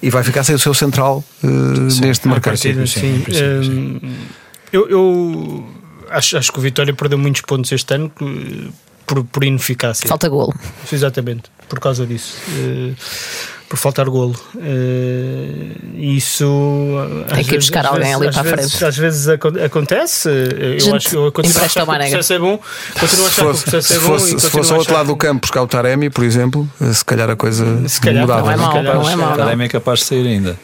[0.00, 1.48] E vai ficar sem o seu central uh,
[2.00, 2.52] neste mercado.
[2.54, 3.24] Partida, sim.
[3.26, 4.00] sim.
[4.04, 4.14] Um,
[4.72, 5.64] eu, eu
[6.10, 8.12] acho, acho que o Vitória perdeu muitos pontos este ano
[9.08, 10.06] por, por ineficácia.
[10.06, 10.54] Falta golo.
[10.92, 12.36] Exatamente, por causa disso.
[12.50, 12.94] Uh,
[13.68, 14.38] por faltar golo.
[14.54, 16.46] Uh, isso.
[17.34, 18.84] Tem que ir buscar alguém vezes, ali para a vezes, frente.
[18.84, 20.28] Às vezes acontece.
[20.28, 22.60] Eu Gente, acho que eu continuo a achar que o processo é bom.
[23.00, 24.06] Continuo a achar que o processo é bom.
[24.06, 27.28] Fosse, se fosse ao outro lado do campo buscar o Taremi, por exemplo, se calhar
[27.28, 28.42] a coisa se calhar, mudava.
[28.42, 29.32] Não é mau, não é mau.
[29.32, 30.58] O Taremi é capaz de sair ainda.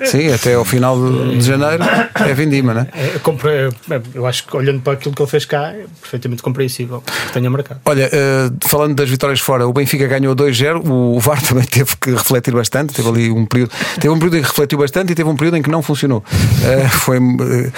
[0.00, 0.06] É?
[0.06, 2.88] Sim, até ao final de, janeiro é vindima, não é?
[2.94, 7.32] É, eu acho que olhando para aquilo que ele fez cá é perfeitamente compreensível que
[7.32, 7.80] tenha marcado.
[7.84, 12.10] Olha, uh, falando das vitórias fora, o Benfica ganhou 2-0, o VAR também teve que
[12.10, 15.28] refletir bastante, teve ali um período, teve um período em que refletiu bastante e teve
[15.28, 16.24] um período em que não funcionou.
[16.28, 17.72] Uh, foi uh,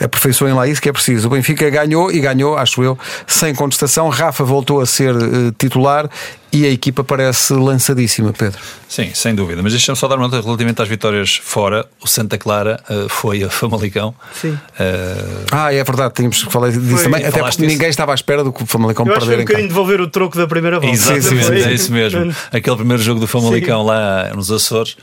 [0.00, 1.26] aperfeiçoem lá isso que é preciso.
[1.26, 4.08] O Benfica ganhou e ganhou, acho eu, sem contestação.
[4.08, 5.14] Rafa voltou a ser
[5.58, 6.08] titular
[6.52, 8.60] e a equipa parece lançadíssima, Pedro.
[8.86, 9.62] Sim, sem dúvida.
[9.62, 11.86] Mas deixa-me só dar uma nota relativamente às vitórias fora.
[12.00, 14.14] O Santa Clara uh, foi a Famalicão.
[14.32, 14.52] Sim.
[14.52, 15.44] Uh...
[15.50, 17.02] Ah, é verdade, tínhamos que falar disso foi.
[17.04, 17.26] também.
[17.26, 19.66] Até porque ninguém estava à espera do que o Famalicão Eu perder acho que um
[19.66, 20.94] devolver o troco da primeira volta.
[20.94, 22.34] Exatamente, sim, sim, é isso mesmo.
[22.52, 23.88] Aquele primeiro jogo do Famalicão sim.
[23.88, 24.96] lá nos Açores,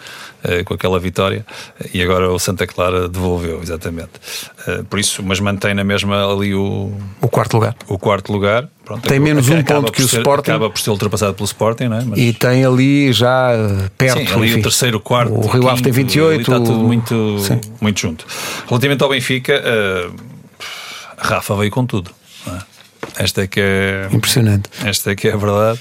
[0.44, 1.46] uh, com aquela vitória,
[1.94, 4.12] e agora o Santa Clara devolveu, exatamente.
[4.90, 6.92] por isso, mas mantém na mesma ali o.
[7.22, 7.76] O quarto lugar.
[7.88, 10.50] O quarto lugar pronto, Tem menos um ponto que o ser- Sporting.
[10.52, 12.04] Acaba por ser ultrapassado pelo Sporting, não é?
[12.06, 14.18] Mas- E tem ali já eh, perto.
[14.20, 16.32] Sim, ali enfim, o terceiro, o quarto, O Rio Ave tem quinto, 28.
[16.34, 17.62] ali Está tudo muito, Sim.
[17.80, 18.26] muito junto.
[18.68, 19.64] Relativamente ao Benfica,
[21.18, 22.10] a Rafa veio com tudo.
[22.48, 23.24] é?
[23.24, 24.08] Esta é que é.
[24.12, 24.70] Impressionante.
[24.84, 25.80] Esta é que é a verdade.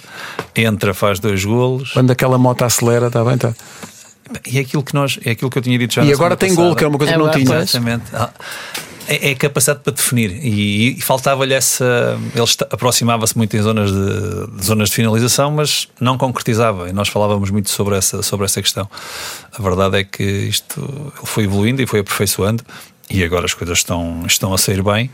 [0.54, 1.92] Entra, faz dois golos.
[1.92, 3.52] Quando aquela moto acelera, está bem, está.
[4.46, 6.36] E é aquilo que nós, é aquilo que eu tinha dito já E na agora
[6.36, 6.66] tem passada.
[6.68, 7.56] gol, que é uma coisa que não tinha.
[7.60, 8.04] Exatamente.
[8.12, 8.30] Ah,
[9.08, 12.18] É, é capacidade para definir e, e faltava-lhe essa.
[12.34, 16.90] Ele aproximava-se muito em zonas de, de zonas de finalização, mas não concretizava.
[16.90, 18.88] E nós falávamos muito sobre essa, sobre essa questão.
[19.58, 20.80] A verdade é que isto
[21.16, 22.62] ele foi evoluindo e foi aperfeiçoando,
[23.10, 25.10] e agora as coisas estão, estão a sair bem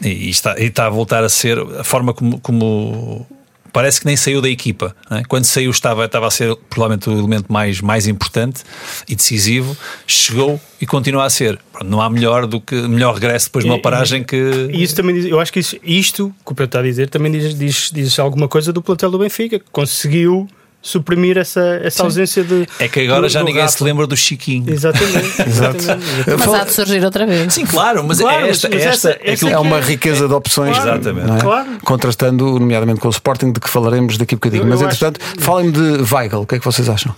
[0.00, 3.26] e, está, e está a voltar a ser a forma como
[3.74, 4.94] Parece que nem saiu da equipa.
[5.10, 5.24] não é?
[5.24, 8.62] Quando saiu, estava, estava a ser provavelmente o elemento mais, mais importante
[9.08, 9.76] e decisivo.
[10.06, 11.58] Chegou e continua a ser.
[11.84, 14.68] Não há melhor do que melhor regresso depois de uma paragem que.
[14.72, 17.08] E isso também diz, eu acho que isso, isto que o Pedro está a dizer
[17.10, 20.46] também diz, diz, diz alguma coisa do plantel do Benfica, que conseguiu
[20.84, 22.66] suprimir essa, essa ausência de.
[22.78, 23.78] É que agora do- já do ninguém Rafa.
[23.78, 24.68] se lembra do Chiquinho.
[24.70, 25.42] Exatamente.
[25.46, 26.04] exatamente.
[26.38, 27.54] Mas há de surgir outra vez.
[27.54, 30.28] Sim, claro, mas Claro, é esta, mas é esta, essa- é É uma é- riqueza
[30.28, 30.76] de opções.
[30.76, 31.38] Claro, Exatamente.
[31.38, 31.40] é?
[31.40, 31.68] claro.
[31.82, 34.62] Contrastando, nomeadamente, com o Sporting, de que falaremos daqui a bocadinho.
[34.64, 36.42] Eu- Mas, eu acho- entretanto, falem-me de Weigl.
[36.42, 37.14] O que é que vocês acham?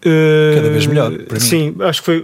[0.00, 1.40] Uh, Cada vez melhor, para mim.
[1.40, 2.18] Sim, acho que foi.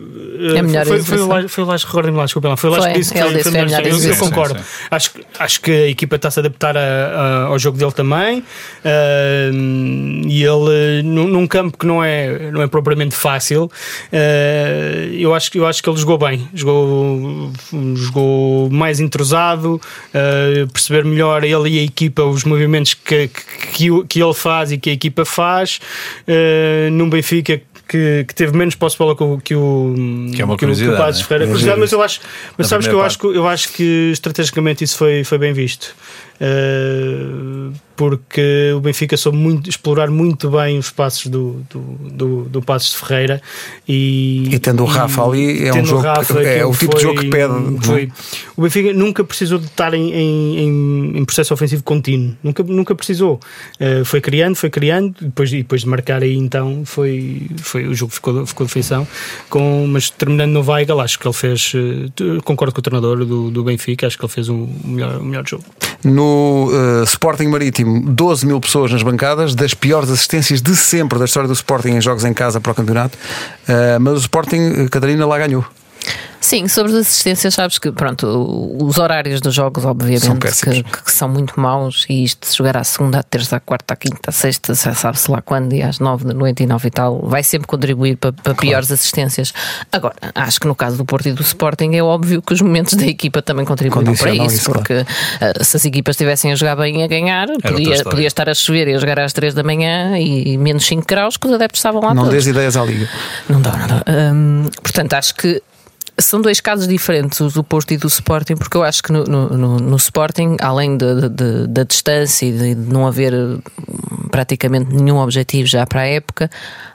[0.56, 1.18] É melhor foi, foi.
[1.18, 2.56] Lage- foi o Lage, recordem-me lá, desculpa.
[2.56, 3.98] Foi o Lage Foi, que disse que foi, disse foi foi melhor melhor.
[4.04, 4.58] Eu, eu concordo.
[4.58, 4.86] Sim, sim.
[4.90, 8.38] Acho, que- acho que a equipa está-se a adaptar a- a- ao jogo dele também.
[8.38, 15.14] Uh, e ele, uh, num, num campo que não é, não é propriamente fácil, uh,
[15.14, 16.48] eu, acho, que- eu acho que ele jogou bem.
[16.54, 17.52] Jogou,
[17.96, 19.80] jogou mais entrosado,
[20.14, 23.28] uh, perceber melhor ele e a equipa os movimentos que,
[23.72, 25.80] que, que ele faz e que a equipa faz.
[26.28, 29.94] Uh, num Benfica que, que teve menos posse de bola que o que o,
[30.34, 31.28] Que é uma o- que o curiosidade, Passos né?
[31.28, 31.46] Ferreira.
[31.46, 32.20] Curiosidade, mas eu acho,
[32.56, 35.52] mas Na sabes que eu acho que eu acho que estrategicamente isso foi, foi bem
[35.52, 35.94] visto.
[36.40, 41.78] Uh, porque o Benfica soube muito, explorar muito bem os passos do, do,
[42.10, 43.40] do, do Passos de Ferreira
[43.88, 46.76] e, E tendo o Rafa ali, é um o jogo que- Rafa, é aquilo o
[46.76, 47.80] tipo de jogo que pede, é?
[47.82, 48.12] Foi,
[48.56, 53.38] o Benfica nunca precisou de estar em, em, em- processo ofensivo contínuo, nunca, nunca precisou.
[53.80, 57.94] Uh, foi criando, foi criando, depois, e depois de marcar aí então foi, foi o
[57.94, 59.06] jogo ficou, ficou de feição.
[59.48, 61.72] Com, mas terminando no Weigl, acho que ele fez,
[62.16, 65.24] tu- concordo com o treinador do, do Benfica, acho que ele fez um melhor, um
[65.26, 65.62] melhor jogo.
[66.02, 66.23] No
[66.72, 71.46] eh, Sporting Marítimo, 12 mil pessoas nas bancadas, das piores assistências de sempre da história
[71.46, 73.16] do Sporting em jogos em casa para o campeonato.
[73.68, 75.64] Eh, mas o Sporting, eh, Catarina, lá ganhou.
[76.44, 80.76] Sim, sobre as assistências, sabes que pronto, os horários dos jogos, São obviamente, péssimos.
[80.82, 83.94] que, que são muito maus, e isto se jogar à segunda, à terça, à quarta,
[83.94, 86.88] à quinta, à sexta, já sabe-se lá quando, e às nove da noite e nove
[86.88, 89.54] e tal, vai sempre contribuir para, para piores assistências.
[89.90, 92.92] Agora, acho que no caso do Porto e do Sporting é óbvio que os momentos
[92.92, 94.80] da equipa também contribuem para isso, isso, claro.
[94.80, 94.92] porque
[95.40, 98.54] eh, se as equipas estivessem a jogar bem e a ganhar, podia, podia estar a
[98.54, 101.78] chover e a jogar às três da manhã e menos 5 graus, que os adeptos
[101.78, 102.32] estavam lá não todos.
[102.32, 103.08] dês ideias à Liga.
[103.48, 104.04] Não dá, não dá.
[104.08, 105.62] Hum, portanto, acho que
[106.18, 109.24] são dois casos diferentes, o do Porto e do Sporting, porque eu acho que no,
[109.24, 113.32] no, no- Sporting, além de- de- da distância e de não haver
[114.30, 116.50] praticamente nenhum objetivo já para a época,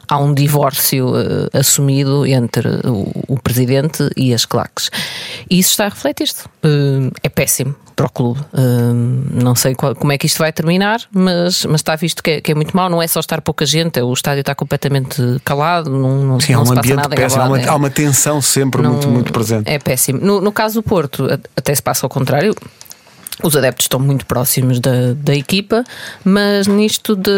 [0.10, 4.90] há um divórcio eh, assumido entre o, o presidente e as claques.
[5.50, 6.46] E isso está a refletir-se.
[6.64, 8.40] Hum, é péssimo para o clube.
[8.58, 12.32] Hum, não sei qual- como é que isto vai terminar, mas, mas está visto que
[12.32, 12.90] é, que é muito mal.
[12.90, 16.56] Não é só estar pouca gente, o estádio está completamente calado, não, não, Sim, há
[16.58, 17.70] não um se passa nada péssimo, há uma, Alvalade.
[17.70, 19.70] há uma tensão sempre Não- muito, muito presente.
[19.70, 20.20] É péssimo.
[20.22, 22.56] No, no caso do Porto, até se passa ao contrário.
[23.42, 25.84] Os adeptos estão muito próximos da, da equipa,
[26.26, 27.32] mas nisto de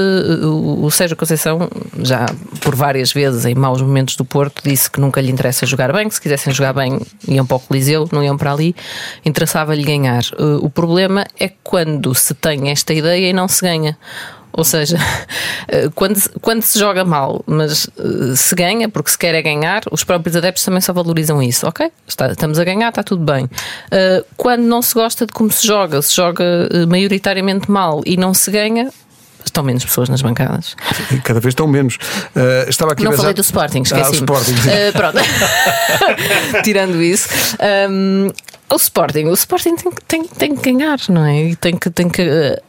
[0.44, 2.26] o, o Sérgio Conceição, já
[2.60, 6.08] por várias vezes em maus momentos do Porto, disse que nunca lhe interessa jogar bem,
[6.08, 8.76] que se quisessem jogar bem iam para o Coliseu, não iam para ali,
[9.24, 10.24] interessava-lhe ganhar.
[10.40, 13.98] Uh, O problema é quando se tem esta ideia e não se ganha.
[14.54, 14.98] Ou seja,
[15.68, 19.42] eh, quando, se- quando se joga mal, mas eh, se ganha, porque se quer é
[19.42, 21.68] ganhar, os próprios adeptos também só valorizam isso.
[21.68, 23.50] Ok, está- estamos a ganhar, está tudo bem.
[23.92, 26.44] Eh, Quando não se gosta de como se joga, se joga
[26.88, 28.90] maioritariamente mal e não se ganha,
[29.46, 30.76] estão menos pessoas nas bancadas.
[31.24, 31.98] Cada vez estão menos.
[32.36, 34.14] Eh, estava aqui Não pensar- falei do Sporting, Ah, o esqueci.
[34.16, 34.56] Sporting.
[34.58, 34.70] sim.
[34.94, 35.18] pronto.
[36.64, 37.28] Tirando isso.
[37.90, 38.30] hum,
[38.70, 41.44] o Sporting, o Sporting tem, que- tem, tem que ganhar, não é?
[41.50, 41.90] E Tem que.
[41.90, 42.62] Tem que eh,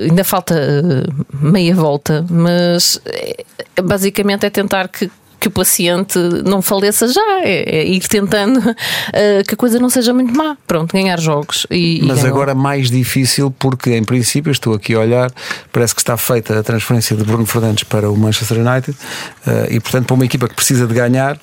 [0.00, 1.06] ainda falta eh,
[1.40, 3.44] meia volta, mas eh,
[3.82, 5.10] basicamente é tentar que.
[5.42, 8.60] Que o paciente não faleça já, é, é ir tentando
[9.12, 10.56] eh, que a coisa não seja muito má.
[10.68, 11.66] Pronto, ganhar jogos.
[11.68, 12.36] E, e Mas ganhou.
[12.36, 15.32] agora mais difícil porque, em princípio, estou aqui a olhar,
[15.72, 18.96] parece que está feita a transferência de Bruno Fernandes para o Manchester United
[19.44, 21.36] eh, e, portanto, para uma equipa que precisa de ganhar,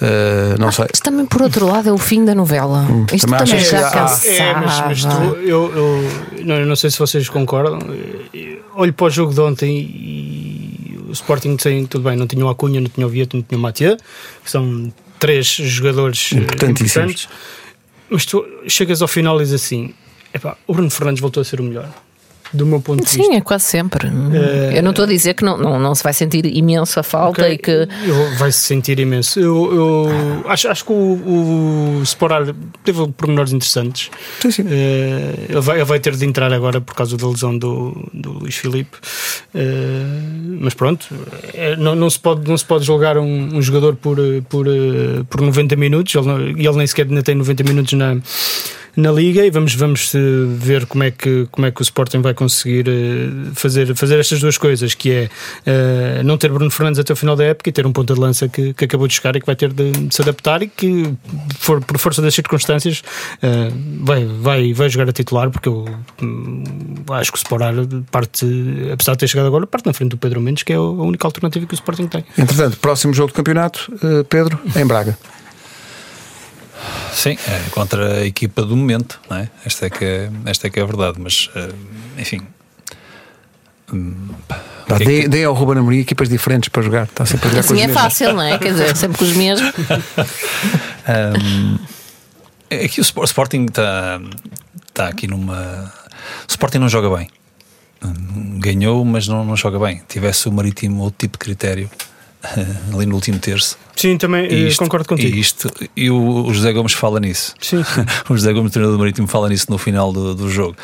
[0.00, 0.86] Uh, não sei.
[0.92, 2.86] Isto também, por outro lado, é o fim da novela.
[3.12, 4.26] Isto também também, já cansava.
[4.28, 7.78] É, mas, mas tu- eu, eu não, eu não sei se vocês concordam.
[8.32, 12.46] Eu Olho para o jogo de ontem e o Sporting tem, tudo bem, não tinha
[12.46, 13.96] o Acunha, não tinha o Vieto, não tinha o Matia,
[14.44, 17.28] que são três jogadores eh, importantes.
[18.08, 19.92] Mas tu chegas ao final e dizes assim:
[20.32, 21.88] epá, o Bruno Fernandes voltou a ser o melhor,
[22.52, 23.22] do meu ponto de vista.
[23.22, 24.06] Sim, é quase sempre.
[24.08, 27.02] Eh, Eu não estou a dizer que não, não, não se vai sentir imenso a
[27.02, 27.88] falta Ok, e que.
[28.38, 29.38] vai-se sentir imenso.
[29.40, 32.46] Eu, eu acho, acho que o, o Sporar
[32.84, 34.10] teve pormenores interessantes.
[34.40, 34.64] Sim, sim.
[34.70, 38.32] Eh, ele, vai, ele vai ter de entrar agora por causa da lesão do, do
[38.32, 38.96] Luís Filipe.
[39.54, 40.02] Eh,
[40.60, 41.06] mas pronto,
[41.78, 44.16] não, não, se pode, não se pode julgar um, um jogador por,
[44.48, 44.66] por,
[45.28, 46.14] por 90 minutos.
[46.14, 48.16] Ele, não- e ele nem sequer ainda tem 90 minutos na,
[48.98, 49.46] na Liga.
[49.46, 50.18] E vamos, vamos eh,
[50.58, 54.40] ver como é, que, como é que o Sporting vai conseguir eh, fazer, fazer estas
[54.40, 55.30] duas coisas: que é
[55.64, 58.20] eh, não ter Bruno Fernandes até o final da época e ter um ponta de
[58.20, 61.14] lança que, que acabou de chegar e que vai ter de, se adaptar e que,
[61.58, 63.02] for, por força das circunstâncias,
[63.40, 65.86] eh, vai, vai, vai jogar a titular, porque eu
[66.20, 66.64] hum,
[67.10, 67.74] acho que o Sporar
[68.10, 68.44] parte,
[68.92, 71.26] apesar de ter chegado agora, parte na frente do Pedro Mendes, que é a única
[71.26, 72.24] alternativa que o Sporting tem.
[72.36, 75.16] Entretanto, próximo jogo do campeonato, uh, Pedro, em Braga.
[77.12, 79.50] Sim, é contra a equipa do momento, não é?
[79.64, 81.72] Esta é que é, esta é, que é a verdade, mas eh,
[82.18, 82.40] enfim.
[83.92, 87.04] Hum, o Pá, que é que- Dê, dê ao Ruben Amorim equipas diferentes para jogar.
[87.04, 88.02] Está sempre a jogar com Assim os é mesmos.
[88.02, 88.58] fácil, não é?
[88.58, 89.72] Quer dizer, sempre com os mesmos.
[91.08, 91.78] Um,
[92.68, 94.20] é que o Spor- Sporting está
[94.92, 95.90] tá aqui numa.
[96.46, 97.28] O Sporting não joga bem.
[98.04, 100.02] Hum, Ganhou, mas não, não joga bem.
[100.06, 101.90] Tivesse o Marítimo outro tipo de critério
[102.94, 103.76] ali no último terço.
[103.96, 105.36] Sim, também eh, isto- concordo contigo.
[105.36, 107.54] E, isto, e o, o José Gomes fala nisso.
[107.60, 108.00] Sim, sim.
[108.30, 110.76] o José Gomes, treinador do Marítimo, fala nisso no final do, do jogo.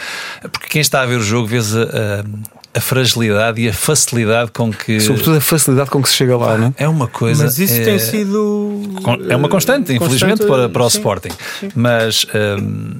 [0.52, 4.50] Porque quem está a ver o jogo vê a, a, a fragilidade e a facilidade
[4.50, 4.98] com que.
[5.00, 6.74] Sobretudo a facilidade com que se chega lá, não é?
[6.84, 7.44] É uma coisa.
[7.44, 8.82] Mas isso é, tem sido.
[9.04, 10.98] Con- É uma constante, eh, infelizmente, constante, para, para o sim.
[10.98, 11.30] Sporting.
[11.76, 12.26] Mas
[12.60, 12.94] hum,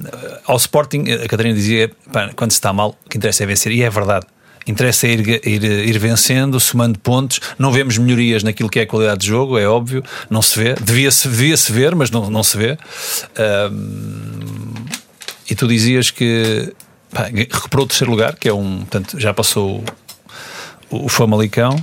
[0.47, 3.73] ao Sporting, a Catarina dizia: pá, quando se está mal, o que interessa é vencer.
[3.73, 4.25] E é verdade.
[4.67, 7.39] Interessa ir, ir, ir vencendo, somando pontos.
[7.57, 10.03] Não vemos melhorias naquilo que é a qualidade de jogo, é óbvio.
[10.29, 10.73] Não se vê.
[10.73, 12.77] Devia-se devia -se ver, mas não, não se vê.
[15.49, 16.73] E tu dizias que
[17.11, 18.77] pá, recuperou o terceiro lugar, que é um.
[18.79, 19.83] Portanto, já passou
[20.89, 21.75] o, o Famalicão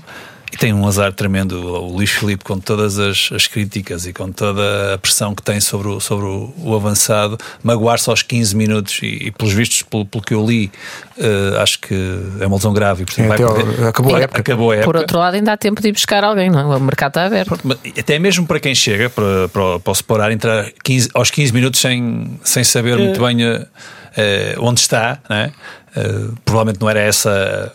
[0.52, 4.30] e tem um azar tremendo o Luís Filipe com todas as, as críticas e com
[4.30, 8.98] toda a pressão que tem sobre o, sobre o, o avançado magoar-se aos 15 minutos
[9.02, 10.70] e, e pelos vistos pelo, pelo que eu li
[11.18, 11.94] eh, acho que
[12.40, 14.40] é uma lesão grave e, portanto, É, vai perder- acabou a época.
[14.40, 14.98] acabou a Por época.
[14.98, 16.76] outro lado, ainda há tempo de ir buscar alguém, não é?
[16.76, 17.58] O mercado está aberto.
[17.64, 21.52] Mas Até mesmo para quem chega para, para, para o Sporar entrar 15 aos 15
[21.52, 23.66] minutos sem, sem saber muito bem eh,
[24.16, 25.52] eh, onde está, né?
[25.96, 27.72] Eh, provavelmente não era essa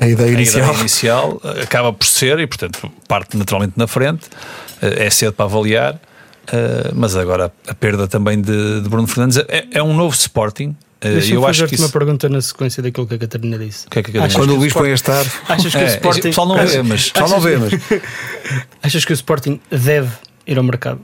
[0.00, 0.64] A ideia a inicial.
[0.68, 4.26] ideia inicial acaba por ser e, portanto, parte naturalmente na frente.
[4.82, 5.98] Eh, É cedo para avaliar,
[6.94, 10.76] mas agora a perda também de, de Bruno Fernandes é, é um novo Sporting.
[11.00, 11.82] Deixa-me eu acho que fazer-te isso.
[11.84, 13.86] uma pergunta na sequência daquilo que a Catarina disse.
[13.88, 15.84] Que é que a Achas Catarina- Quando o Luís põe a estar, Achas que É,
[15.84, 16.20] o Sporting.
[16.22, 17.72] pessoal não vê, mas- pessoal não vê, mas
[18.82, 20.10] Achas que o Sporting deve
[20.46, 21.00] ir ao mercado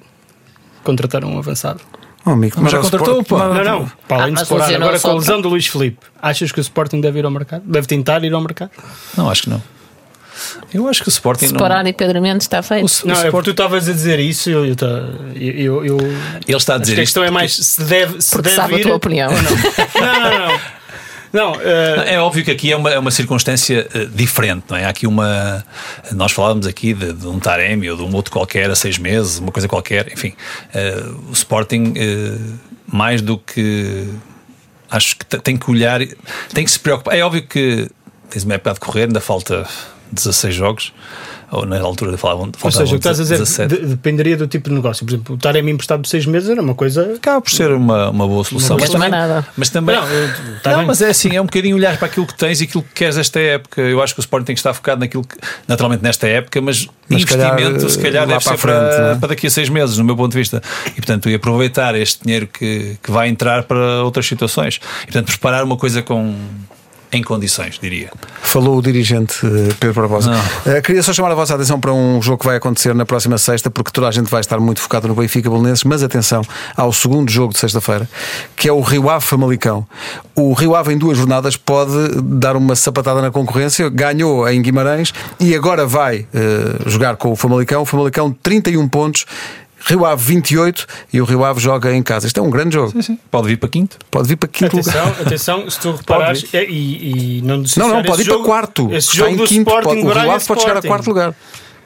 [0.83, 1.81] contratar um avançado?
[2.25, 3.49] Oh, amigo, Mas já contratou, Sport- pá.
[3.55, 3.93] mas- Não, não.
[4.07, 6.63] Para além Ah, de lesionou agora com a lesão do Luís Filipe, achas que o
[6.63, 7.63] Sporting deve ir ao mercado?
[7.67, 8.71] Deve tentar ir ao mercado?
[9.17, 9.63] Não, acho que não.
[10.73, 11.51] Eu acho que o Sporting não.
[11.53, 12.85] Separar e Pedro Mendes está feito.
[12.85, 14.75] O, o Não, é Sporting- porque tu estavas a dizer isso e eu, eu,
[15.37, 18.49] eu, eu, Ele está a dizer a isto questão é mais se deve, se Porque
[18.49, 19.31] deve sabe a ir tua opinião.
[19.31, 19.51] ou não.
[19.51, 20.61] não, não, não.
[21.33, 24.85] Não, eh, É óbvio que aqui é uma, é uma circunstância eh, diferente, não é?
[24.85, 25.65] Há aqui uma.
[26.13, 29.39] Nós falávamos aqui de, de um Taremi ou de um outro qualquer a seis meses,
[29.39, 30.35] uma coisa qualquer, enfim.
[30.75, 32.37] eh, o Sporting, eh,
[32.87, 34.09] mais do que.
[34.91, 36.01] Acho que te- tem que olhar,
[36.53, 37.17] tem que se preocupar.
[37.17, 37.89] É óbvio que
[38.29, 39.67] tens uma época a decorrer, ainda falta
[40.13, 40.93] 16 jogos,
[41.53, 42.51] ou na altura falavam.
[42.63, 43.77] ou seja, o que estás a dizer 17.
[43.77, 45.05] de- dependeria do tipo de negócio.
[45.07, 47.13] Por exemplo, o Taremi emprestado por seis meses era uma coisa.
[47.15, 48.77] Acaba por ser uma, uma boa solução.
[48.81, 49.47] Mas também nada.
[49.57, 49.95] Mas também.
[49.95, 50.29] Não, eu-
[50.63, 50.87] tá não, bem.
[50.89, 53.17] mas é assim, é um bocadinho olhar para aquilo que tens e aquilo que queres
[53.19, 53.81] esta época.
[53.83, 55.37] Eu acho que o Sporting tem que estar focado naquilo que,
[55.69, 58.77] naturalmente nesta época, mas, Mas se calhar, investimento se calhar deve para ser a frente,
[58.79, 59.15] para, não é?
[59.17, 60.63] para daqui a seis meses, no meu ponto de vista.
[60.89, 64.81] E portanto, e aproveitar este dinheiro que, que vai entrar para outras situações.
[65.03, 66.35] E portanto, preparar uma coisa com.
[67.15, 68.11] Em condições, diria.
[68.41, 70.31] Falou o dirigente eh, Pedro Barbosa.
[70.31, 70.73] Não.
[70.73, 73.37] Eh, queria só chamar a vossa atenção para um jogo que vai acontecer na próxima
[73.37, 76.41] sexta, porque toda a gente vai estar muito focado no Benfica Belenenses, mas atenção
[76.75, 78.09] ao segundo jogo de sexta-feira,
[78.57, 79.87] que é o Rio Ave Famalicão.
[80.35, 85.13] O Rio Ave em duas jornadas pode dar uma sapatada na concorrência, ganhou em Guimarães
[85.39, 87.83] e agora vai eh, jogar com o Famalicão.
[87.83, 89.27] O Famalicão 31 pontos.
[89.87, 92.27] Rio Ave 28 e o Rio Ave joga em casa.
[92.27, 92.93] Isto é um grande jogo.
[93.31, 93.99] Pode vir para quinto.
[94.11, 94.97] Pode vir para quinto lugar.
[94.97, 98.89] Atenção, atenção, se tu reparares, é, e, e não Não, não, pode ir para quarto.
[98.93, 99.71] Esse Está jogo em quinto.
[99.71, 101.35] Sporting Pode- o Rio Ave pode chegar a quarto lugar.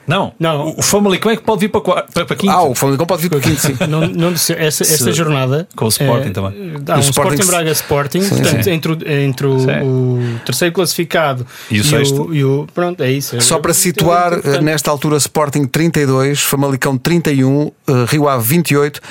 [0.07, 0.67] Não, Não.
[0.69, 2.51] O, o Famalicão é que pode vir para, para, para quinto.
[2.53, 3.75] Ah, o Famalicão pode vir o quinto, sim.
[3.89, 6.51] Não, não essa, essa Se- jornada com o Sporting eh, também.
[6.87, 8.71] Há um O Sporting Sporting, Braga Sporting, portanto, sim.
[8.71, 9.65] entre, o, entre o, Sim.
[9.83, 12.33] o terceiro classificado E o sexto.
[12.33, 13.39] e o- pronto, é isso.
[13.41, 19.01] Só para situar, É, portanto, nesta altura, Sporting 32, Famalicão 31, eh, Rio Ave 28,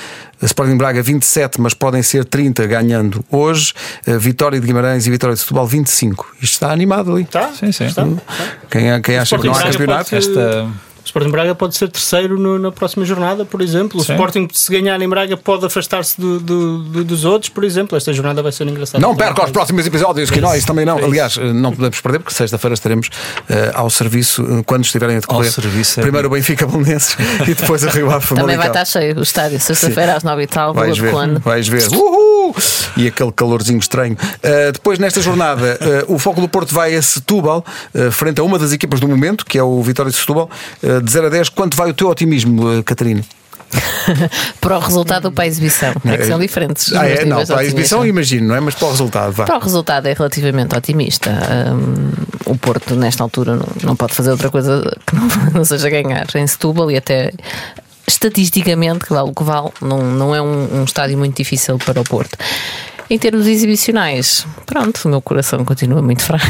[0.41, 3.73] eh, Sporting Braga 27, mas podem ser 30 ganhando hoje,
[4.19, 6.27] Vitória de Guimarães e Vitória de Setúbal 25.
[6.41, 7.25] Isto está animado ali.
[7.25, 7.85] Tá, Sim, sim.
[7.87, 8.07] está.
[8.71, 10.09] Quem, quem acha que não há campeonato?
[10.11, 10.86] ser- Esta.
[11.07, 14.01] O Sporting Braga pode ser terceiro no- na próxima jornada, por exemplo.
[14.01, 14.13] O Sim.
[14.15, 17.97] Sporting, se ganhar em Braga, pode afastar-se do- do- do- dos outros, por exemplo.
[17.97, 18.99] Esta jornada vai ser engraçada.
[19.01, 20.99] Não perca os próximos episódios, que É nós isso, também não.
[20.99, 21.05] é.
[21.05, 23.09] Aliás, não podemos perder, porque sexta-feira estaremos
[23.49, 25.47] eh, ao serviço eh, quando estiverem a decorrer.
[25.47, 28.85] Ao serviço é Primeiro o Benfica Belenenses e depois a Rio Ave Também vai estar
[28.85, 31.39] cheio o estádio, sexta-feira às nove e tal, Vais ver, Conde.
[31.39, 31.87] vais ver.
[31.93, 32.53] Uhul!
[32.97, 34.15] E aquele calorzinho estranho.
[34.15, 35.79] Uh, depois, nesta jornada,
[36.09, 39.07] uh, o Foco do Porto vai a Setúbal, uh, frente a uma das equipas do
[39.07, 40.49] momento, que é o Vitória de Setúbal.
[40.83, 43.23] Uh, de 0 a 10, quanto vai o teu otimismo, uh, Catarina?
[44.61, 45.93] Para o resultado ou para a exibição?
[46.05, 46.93] É que são diferentes.
[46.93, 47.25] Ah, é?
[47.25, 48.19] Não, para a exibição otimismo.
[48.19, 48.61] imagino, não é?
[48.61, 49.45] Mas para o resultado, vá.
[49.45, 51.31] Para o resultado é relativamente otimista.
[51.75, 52.13] Hum,
[52.47, 56.27] o Porto, nesta altura, não, não pode fazer outra coisa que não, não seja ganhar
[56.37, 57.33] em Setúbal e até
[58.07, 62.01] estatisticamente, que vale o que vale, não, não é um, um estádio muito difícil para
[62.01, 62.39] o Porto.
[63.09, 66.45] Em termos exibicionais, pronto, o meu coração continua muito fraco.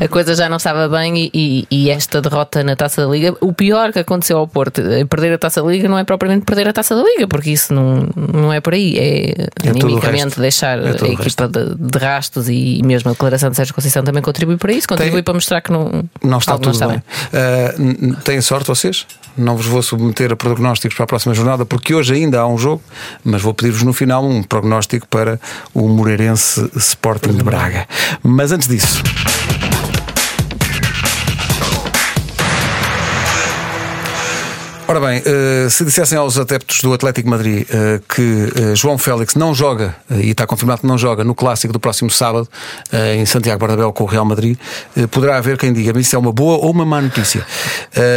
[0.00, 3.52] A coisa já não estava bem e, e- esta derrota na taça da Liga, o
[3.52, 6.68] pior que aconteceu ao Porto, eh, perder a taça da Liga, não é propriamente perder
[6.68, 10.78] a taça da Liga, porque isso não, não é por aí, é, É animicamente deixar
[10.78, 14.56] É a equipa de, de rastos e mesmo a declaração de Sérgio Conceição também contribui
[14.56, 16.98] para isso, contribui Tem- para mostrar que não, Não está tudo bem.
[16.98, 19.06] Uh, n- n- têm sorte vocês?
[19.36, 22.56] Não vos vou submeter a prognósticos para a próxima jornada, porque hoje ainda há um
[22.56, 22.82] jogo,
[23.24, 25.23] mas vou pedir-vos no final um prognóstico para
[25.72, 27.86] o Moreirense Sporting de Braga.
[28.22, 29.02] Mas antes disso.
[34.86, 39.34] Ora bem, eh, se dissessem aos adeptos do Atlético Madrid eh, que eh, João Félix
[39.34, 42.46] não joga, e está confirmado que não joga, no clássico do próximo sábado,
[42.92, 44.58] em Santiago Bernabéu com o Real Madrid,
[45.10, 47.44] poderá haver quem diga, mas isso é uma boa ou uma má notícia.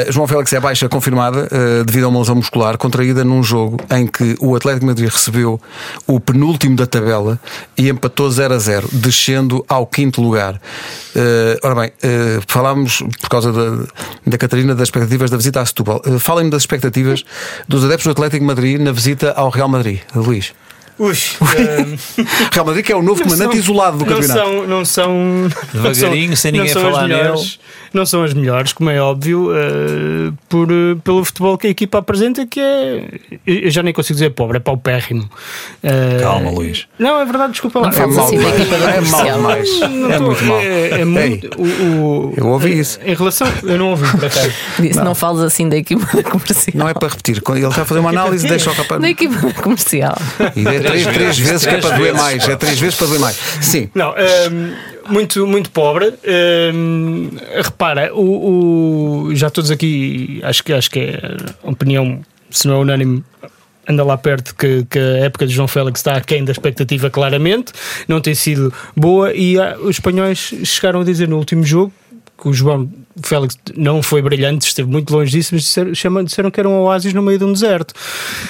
[0.09, 1.47] João Félix é baixa confirmada
[1.86, 5.59] devido a uma lesão muscular contraída num jogo em que o Atlético Madrid recebeu
[6.05, 7.39] o penúltimo da tabela
[7.78, 10.59] e empatou 0 a 0, descendo ao quinto lugar.
[11.63, 11.91] Ora bem,
[12.47, 13.86] falámos por causa da,
[14.26, 16.01] da Catarina das expectativas da visita a Setúbal.
[16.20, 17.24] Falem-me das expectativas
[17.68, 19.99] dos adeptos do Atlético de Madrid na visita ao Real Madrid.
[20.16, 20.53] Luís.
[20.99, 21.14] Ui,
[21.58, 21.95] ehm,
[22.51, 24.39] Real Madrid que é o novo comandante são- isolado do não campeonato.
[24.39, 25.47] São, não são.
[25.72, 27.60] Devagarinho, não sem não ninguém falar melhores,
[27.93, 31.97] Não são as melhores, como é óbvio, eh, por, eh, pelo futebol que a equipa
[31.99, 33.05] apresenta, que é.
[33.45, 35.29] Eu já nem consigo dizer pobre, é paupérrimo.
[35.83, 36.88] Eh, Calma, Luís.
[36.99, 37.85] Não, é verdade, desculpa lá.
[37.88, 38.61] Não fales mau assim da demais.
[38.61, 39.38] equipa da É mau comercial.
[39.38, 39.79] demais.
[39.79, 40.59] Não É tô- muito mau.
[40.59, 41.61] É, é muito.
[41.61, 42.99] o, o- Eu ouvi isso.
[43.05, 43.47] Em relação.
[43.63, 44.51] Eu não ouvi, por acaso.
[44.79, 46.73] Disse, não, fales assim da equipa comercial.
[46.75, 47.41] Não é para repetir.
[47.41, 49.01] Quando ele está a fazer uma análise, deixa o rapaz.
[49.01, 50.17] Da equipa comercial.
[50.55, 52.47] E é três, três vezes que é para doer mais.
[52.47, 53.38] É três vezes para doer mais.
[53.61, 53.89] Sim.
[53.95, 54.73] Não, hum,
[55.10, 56.14] muito, muito pobre.
[56.74, 62.76] Hum, repara, o, o- já todos aqui, acho que, acho que é opinião, se não
[62.76, 63.24] é unânime.
[63.89, 67.72] Anda lá perto que, que a época de João Félix está aquém da expectativa, claramente,
[68.05, 69.34] não tem sido boa.
[69.34, 71.93] E ah, os espanhóis chegaram a dizer no último jogo
[72.38, 72.89] que o João
[73.24, 77.14] Félix não foi brilhante, esteve muito longe disso, mas disseram, disseram que era um oásis
[77.14, 77.93] no meio de um deserto.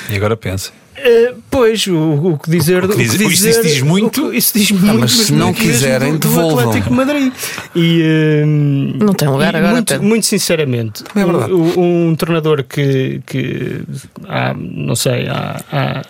[0.10, 0.72] E agora pensa.
[1.00, 1.95] Eh, pois, o,
[2.34, 2.84] o que dizer.
[2.84, 4.30] O que diz- isso dizer- diz muito?
[4.32, 5.00] que- Isso diz muito.
[5.00, 6.60] mas se não quiserem, do- do devolvam.
[6.70, 7.34] Atlético de Madrid.
[7.76, 13.82] E, hum, Não tem lugar agora, Muito, muito sinceramente, É um, um- treinador que, que
[14.28, 16.02] há, não sei, há- há-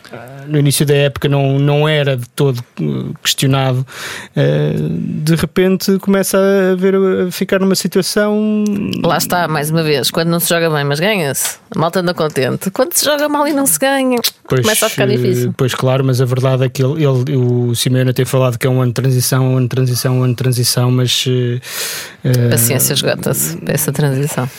[0.48, 3.86] no início da época não, não era de todo uh, questionado,
[4.36, 4.90] uh,
[5.24, 8.64] de repente começa a, ver, a ficar numa situação.
[9.04, 11.58] Lá está, mais uma vez, quando não se joga bem, mas ganha-se.
[11.76, 12.72] A malta anda contente.
[12.72, 14.18] Quando se joga mal e não se ganha,
[14.48, 15.54] Pois, começa a ficar eh, difícil.
[15.58, 18.70] Pois claro, mas a verdade é que ele, ele- o Simeone tem falado que é
[18.70, 21.60] um ano de transição, um ano de transição, um ano de transição, mas eh,
[22.24, 24.50] eh, Paciência esgota-se para essa transição.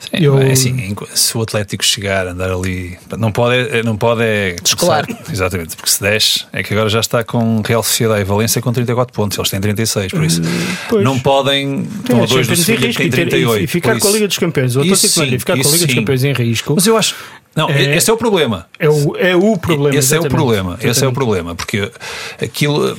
[0.00, 4.20] Sim, Eu- é assim, se o Atlético chegar a andar ali, não pode, não pode
[4.24, 5.06] é Descolar.
[5.06, 8.60] começar- Exatamente, porque se desce, é que agora já está com Real Sociedade e Valência
[8.60, 10.42] com 34 pontos, eles têm 36, por isso
[10.88, 11.04] pois.
[11.04, 11.82] não podem.
[12.00, 13.62] Estão a a dois do que risco tem e, ter- 38.
[13.62, 14.74] e ficar com a Liga dos Campeões.
[14.74, 15.94] O Atlético sim, ficar com a Liga dos sim.
[15.94, 17.14] Campeões em risco Mas eu acho.
[17.54, 18.66] Não, É- esse é o problema.
[18.78, 19.96] é o, é o problema.
[19.98, 20.30] Esse é o exatamente.
[20.30, 20.74] problema.
[20.74, 21.14] Esse é o Exatamente.
[21.14, 21.90] problema, porque
[22.40, 22.96] aquilo.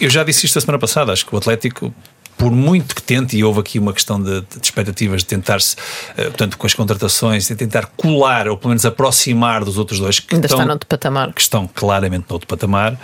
[0.00, 1.94] Eu já disse isto a semana passada, acho que o Atlético
[2.36, 6.24] por muito que tente, e houve aqui uma questão de, de expectativas de tentar-se, uh,
[6.24, 10.34] portanto, com as contratações, de tentar colar ou pelo menos aproximar dos outros dois que,
[10.34, 11.32] Ainda estão, está noutro patamar.
[11.32, 12.98] que estão claramente noutro patamar.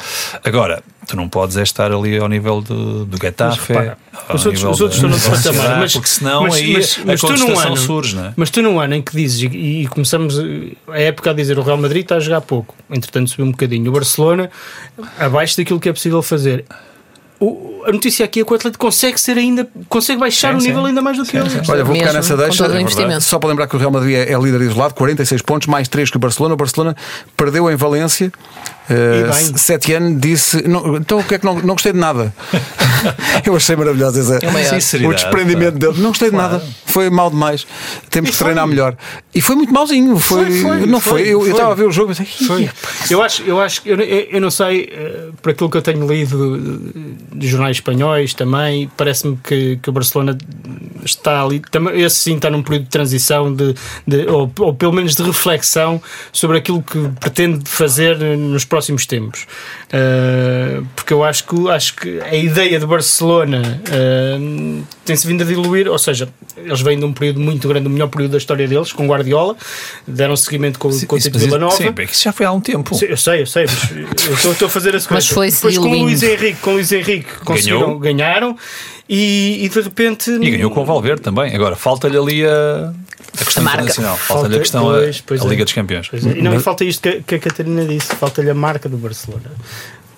[0.44, 4.46] Agora, tu não podes é estar ali ao nível do, do Getafe, repara, ao os
[4.46, 7.66] outros, os outros estão noutro patamar, mas, porque senão mas, aí mas, mas a contestação
[7.66, 8.32] ano, surge, não é?
[8.36, 11.58] Mas tu num ano em que dizes, e, e começamos eh, a época a dizer
[11.58, 14.50] o Real Madrid está a jogar pouco, entretanto subiu um bocadinho, o Barcelona
[15.18, 16.64] abaixo daquilo que é possível fazer.
[17.44, 20.60] O- a notícia aqui é que o Atlético consegue ser ainda, consegue baixar Sim, o
[20.60, 20.68] sim.
[20.68, 21.48] nível ainda mais do que ele.
[21.68, 22.64] Olha, vou ficar nessa deixa.
[22.66, 23.20] É.
[23.20, 26.08] Só para lembrar que o Real Madrid é, é líder isolado, 46 pontos, mais 3
[26.08, 26.54] que o Barcelona.
[26.54, 26.96] O Barcelona
[27.36, 28.30] perdeu em Valência.
[28.90, 32.32] Uh, Setiane disse: não, Então o que é que não, não gostei de nada?
[33.44, 35.94] Eu achei maravilhoso esse, É o desprendimento dele.
[35.98, 36.52] Não gostei de Claro.
[36.54, 36.64] nada.
[36.86, 37.66] Foi mal demais.
[38.10, 38.44] Temos E que foi.
[38.46, 38.96] treinar melhor.
[39.34, 40.18] E foi muito mauzinho.
[40.18, 41.22] Foi, Foi, foi, não foi.
[41.24, 42.70] foi, Eu, estava a ver o jogo e pensei: Foi.
[43.10, 46.80] Eu acho, eu acho, eu, eu não sei, eh, por aquilo que eu tenho lido
[47.40, 50.36] jornais espanhóis também, parece-me que, que o Barcelona
[51.04, 53.74] está ali, também, esse sim está num período de transição, de,
[54.06, 56.00] de- ou, ou pelo menos de reflexão
[56.32, 59.46] sobre aquilo que pretende fazer nos próximos tempos.
[59.92, 65.44] Eh, porque eu acho que, acho que a ideia de Barcelona eh, tem-se vindo a
[65.46, 68.66] diluir, ou seja, eles vêm de um período muito grande, o melhor período da história
[68.66, 69.56] deles, com Guardiola,
[70.06, 71.76] deram seguimento com, com o Isso- título de mas Vila Nova.
[71.76, 72.94] Sim, é que isso já foi há um tempo.
[72.94, 75.14] Sim, eu sei, eu sei, mas eu estou- a fazer a sequência.
[75.14, 76.02] Mas foi-se Depois com o.
[76.04, 77.98] Luís Henrique, com o Luís Henrique conseguiram, Ganhou.
[77.98, 78.56] ganharam
[79.08, 80.30] e, e de repente.
[80.30, 81.54] E ganhou com o Valverde também.
[81.54, 82.92] Agora, falta-lhe ali a,
[83.40, 83.78] a questão A marca.
[83.82, 84.16] internacional.
[84.16, 85.48] Falta-lhe Falta- a questão pois, a, pois a é.
[85.48, 86.08] Liga dos Campeões.
[86.08, 88.88] Pois é, E não, e falta isto que, que a Catarina disse: falta-lhe a marca
[88.88, 89.50] do Barcelona.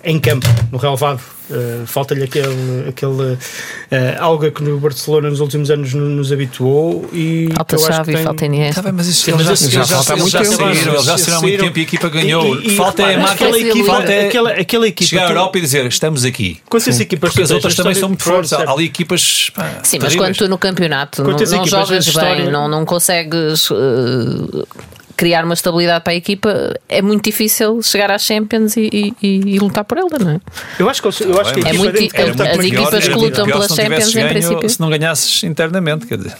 [0.05, 3.37] Em campo, no relevado, Uh, falta-lhe aquele, aquele uh,
[4.19, 8.45] algo que no Barcelona nos últimos anos no- nos habituou e Falta que tem- falta
[8.47, 8.69] Iniesta.
[8.71, 10.55] Está bem, mas isso Sim, mas já, já já, falta muito já tempo.
[10.55, 12.55] saíram, eles já saíram há muito tempo e a equipa ganhou.
[12.59, 13.33] E- e falta é marca.
[13.35, 16.57] aquela equipa, falta é aquela, aquela equipa chegar à Europa e dizer estamos aqui.
[16.67, 18.51] Quantas equipas Porque as outras também são muito fortes.
[18.51, 19.51] Há ali equipas.
[19.53, 24.65] pá, Sim, mas quando tu no campeonato não, jogas bem, não consegues eh,
[25.15, 29.55] criar uma estabilidade para a equipa, é muito difícil chegar às Champions e, e- e-
[29.55, 30.39] e lutar por ela, não é?
[30.77, 33.45] Eu acho que, eu acho que a É equipa muito as equipa- equipas que lutam
[33.45, 34.69] pelas Champions, em ganho, princípio.
[34.69, 36.35] Se não ganhasses internamente, quer dizer.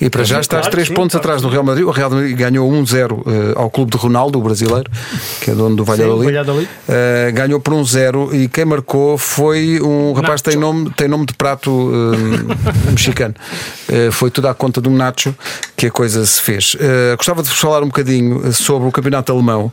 [0.00, 1.26] E para já estás Claro, 3 sim, pontos claro.
[1.26, 1.84] atrás do Real Madrid.
[1.84, 4.90] O Real Madrid ganhou 1-0 eh, ao clube de Ronaldo, o brasileiro,
[5.40, 6.32] que é dono do Valladolid.
[6.32, 6.68] Valladolid.
[6.88, 11.26] Eh, ganhou por 1-0 e quem marcou foi um rapaz que tem nome, tem nome
[11.26, 13.34] de prato eh, mexicano.
[13.88, 15.34] Eh, foi tudo à conta de um Nacho
[15.76, 16.76] que a coisa se fez.
[17.16, 19.72] Gostava de vos falar um bocadinho sobre o campeonato alemão.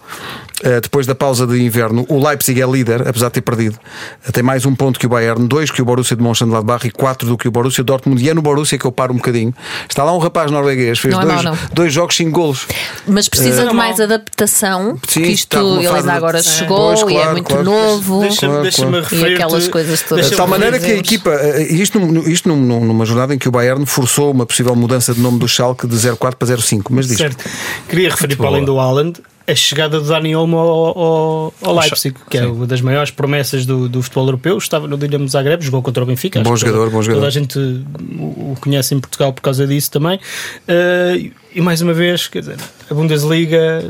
[0.64, 3.78] Eh, depois da pausa de inverno, o Leipzig é líder, apesar de ter perdido.
[4.26, 6.92] Eh, tem mais um ponto que o Bayern, dois que o Borussia de Mönchengladbach e
[6.92, 8.24] quatro do que o Borussia Dortmund.
[8.24, 9.54] E é no Borussia que eu paro um bocadinho.
[9.90, 12.68] Está lá um rapaz norueguês, fez Não é dois, dois jogos sem golos.
[13.06, 16.44] Mas precisa Eh, de mais adaptação, Sim, que está isto ele ainda agora É.
[16.44, 17.64] chegou Pois, e é claro, muito claro.
[17.64, 18.20] novo.
[18.22, 19.06] Deixa-me Claro, deixa claro.
[19.30, 20.30] E aquelas coisas todas.
[20.30, 21.32] De tal maneira que a equipa,
[21.70, 22.00] isto,
[22.30, 25.38] isto num- num- numa jornada em que o Bayern forçou uma possível mudança de nome
[25.38, 27.18] do Schalke de 04 para 05, mas diz.
[27.18, 27.44] Certo.
[27.90, 28.56] Queria referir para boa.
[28.56, 32.48] além do Haaland a chegada do Dani Olmo ao, ao, ao Leipzig, que é Sim.
[32.48, 34.58] uma das maiores promessas do, do futebol europeu.
[34.58, 36.42] Estava no Dinamo Zagreb, jogou contra o Benfica.
[36.42, 37.20] Bom jogador, toda, bom jogador.
[37.22, 40.20] Toda a gente o conhece em Portugal por causa disso também.
[40.68, 42.58] Eh, e mais uma vez, quer dizer,
[42.90, 43.84] a Bundesliga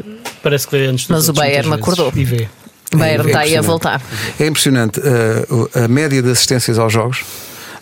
[0.44, 1.82] parece que vê antes Mas o Bayern vezes.
[1.82, 2.12] acordou.
[2.16, 2.48] E vê.
[2.94, 4.02] O Bayern É está aí a voltar.
[4.40, 7.24] É impressionante eh, a média de assistências aos jogos.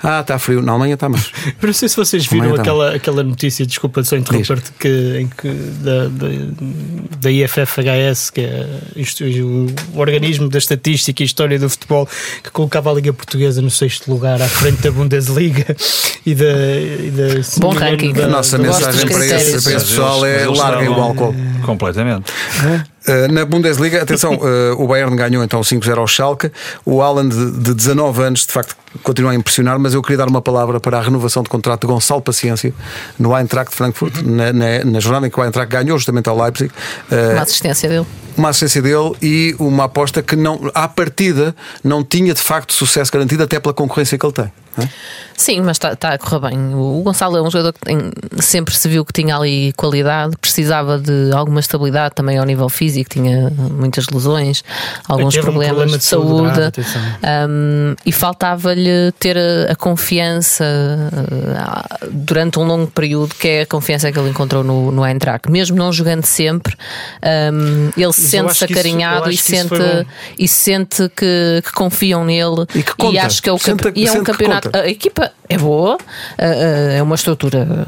[0.04, 0.62] Ah, está frio.
[0.62, 1.32] Na Alemanha está mais.
[1.62, 2.62] Eu não sei se vocês viram tá.
[2.62, 5.48] aquela, aquela notícia, desculpa só interromper-te, que, em que
[5.82, 6.28] da, da,
[7.22, 12.08] da IFFHS, que é isto, o, o organismo da estatística e história do futebol,
[12.44, 15.76] que colocava a Liga Portuguesa no sexto lugar à frente da Bundesliga
[16.26, 16.44] e da.
[16.46, 18.12] E da Bom ranking.
[18.12, 21.34] da- A nossa mensagem para esse, para esse pessoal é larguem o álcool.
[21.66, 22.30] Completamente.
[22.64, 22.93] Uh,
[23.32, 26.52] na Bundesliga, atenção, uh, o Bayern ganhou então 5-0 ao Schalke.
[26.86, 30.28] O Alan de, de 19 anos, de facto, continua a impressionar, mas eu queria dar
[30.28, 32.74] uma palavra para a renovação de contrato de Gonçalo Paciência
[33.20, 36.72] no Eintracht Frankfurt, na, na, na jornada em que o Eintracht ganhou justamente ao Leipzig.
[37.12, 38.06] Uh, Uma assistência dele.
[38.38, 43.12] uma assistência dele e uma aposta que não, à partida não tinha de facto sucesso
[43.12, 44.52] garantido, até pela concorrência que ele tem.
[44.78, 44.90] não é?
[45.36, 46.74] Sim, mas está tá a correr bem.
[46.76, 50.98] O Gonçalo é um jogador que tem- sempre se viu que tinha ali qualidade, precisava
[50.98, 54.64] de alguma estabilidade também ao nível físico, tinha muitas lesões,
[55.08, 56.44] alguns Teve um problemas problema de, de saúde saúde.
[56.54, 57.02] grave, atenção.
[57.50, 63.66] Um, e faltava-lhe ter a, a confiança uh, durante um longo período, que é a
[63.66, 65.50] confiança que ele encontrou no, no Eintracht.
[65.52, 66.76] Mesmo não jogando sempre,
[67.54, 69.76] um, ele sente-se isso- acarinhado eu e isso sente,
[70.38, 72.66] e sente que, que confiam nele.
[72.76, 73.26] E que conta.
[73.26, 74.70] acho que é, o Sente- e é um campeonato.
[74.74, 75.98] A equipa é boa,
[76.38, 77.88] ah, ah, é uma estrutura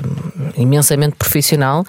[0.57, 1.85] imensamente profissional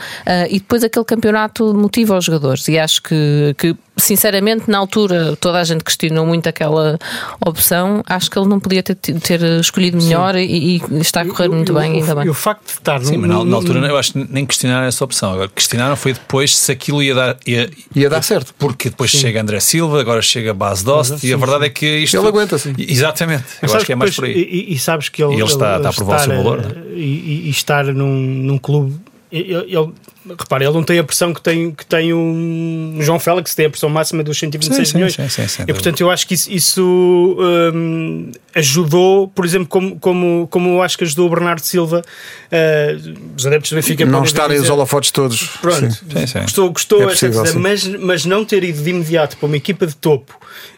[0.50, 2.66] e depois aquele campeonato motiva os jogadores.
[2.68, 6.98] E acho que, que, sinceramente, na altura, toda a gente questionou muito aquela
[7.44, 8.02] opção.
[8.06, 11.72] Acho que ele não podia ter, ter escolhido melhor e, e, está a correr muito
[11.72, 12.26] o, bem, ainda bem.
[12.26, 14.86] E o facto de estar Sim, mas na, na, altura eu acho que nem questionaram
[14.86, 15.32] essa opção.
[15.32, 17.36] Agora, questionaram foi depois se aquilo ia dar.
[17.46, 18.54] Ia, ia dar certo.
[18.58, 19.18] Porque depois sim.
[19.18, 21.66] chega André Silva, agora chega Bas Dost, e a verdade sim.
[21.66, 22.16] é que isto.
[22.16, 22.74] Ele aguenta, sim.
[22.78, 23.44] Exatamente.
[23.62, 24.32] Eu acho que é mais por aí.
[24.34, 26.62] E, e sabes que ele, e ele está, está a provar o seu valor.
[26.62, 26.74] Né?
[26.94, 28.96] E, e, estar num, num clube.
[29.32, 29.92] Ele,
[30.26, 33.66] ele, repara, ele não tem a pressão que tem, que tem o João Félix, tem
[33.66, 35.14] a pressão máxima dos 126 sim, milhões.
[35.14, 37.36] Sim, sim, sim, e portanto, eu acho que isso, isso
[37.74, 43.14] um, ajudou, por exemplo, como, como, como eu acho que ajudou o Bernardo Silva, uh,
[43.36, 44.04] os adeptos do Benfica.
[44.04, 45.42] Não estarem os holofotes todos.
[45.60, 46.26] Pronto, sim.
[46.26, 49.56] Sim, gostou, gostou é possível, dizer, mas, mas não ter ido de imediato para uma
[49.56, 50.34] equipa de topo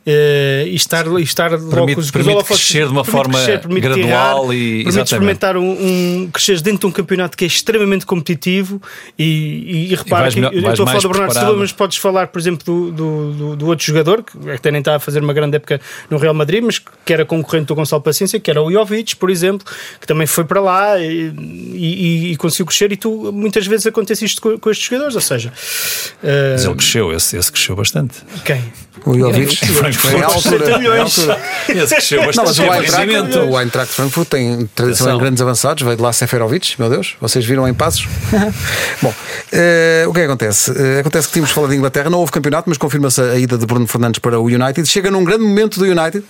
[0.07, 3.35] uh, e estar, e estar permite, logo com os, permite holofotes, crescer de uma forma
[3.35, 7.47] crescer, gradual errar, e permite experimentar um, um crescer dentro de um campeonato que é
[7.47, 8.81] extremamente competitivo
[9.19, 11.47] e, e, e repara vais, que melhor, eu estou a falar do Bernardo preparado.
[11.47, 14.81] Silva, mas podes falar, por exemplo, do, do, do, do outro jogador que até nem
[14.81, 15.81] está a fazer uma grande época
[16.11, 19.31] no Real Madrid, mas que era concorrente do Gonçalo Paciência, que era o Jovic, por
[19.31, 19.67] exemplo,
[20.01, 21.33] que também foi para lá e,
[21.75, 22.93] e, e conseguiu crescer.
[22.93, 26.75] E tu muitas vezes acontece isto com, com estes jogadores, ou seja, uh, Mas ele
[26.75, 28.17] cresceu, esse, esse cresceu bastante.
[28.45, 28.63] quem?
[29.07, 30.23] O Jovic Frankfurt.
[30.23, 31.01] altura.
[31.01, 31.41] Altura.
[31.69, 33.39] Esse cresceu Não, mas bastante.
[33.39, 37.45] o Eintracht, Frankfurt tem tradição em grandes avançados, veio de lá Seferovic, meu Deus, vocês
[37.45, 38.07] viram em passos?
[39.01, 39.15] Bom,
[39.53, 40.73] eh, o que é acontece?
[40.77, 43.67] Eh, acontece que tínhamos falado de Inglaterra, não houve campeonato, mas confirma-se a ida de
[43.67, 44.87] Bruno Fernandes para o United.
[44.87, 46.25] Chega num grande momento do United.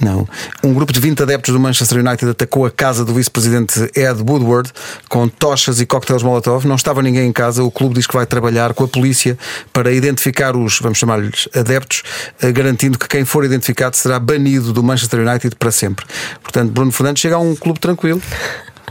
[0.00, 0.28] Não.
[0.62, 4.70] Um grupo de 20 adeptos do Manchester United atacou a casa do vice-presidente Ed Woodward
[5.08, 6.66] com tochas e coquetéis Molotov.
[6.66, 7.64] Não estava ninguém em casa.
[7.64, 9.36] O clube diz que vai trabalhar com a polícia
[9.72, 12.04] para identificar os, vamos chamar-lhes, adeptos,
[12.40, 16.06] eh, garantindo que quem for identificado será banido do Manchester United para sempre.
[16.42, 18.22] Portanto, Bruno Fernandes chega a um clube tranquilo.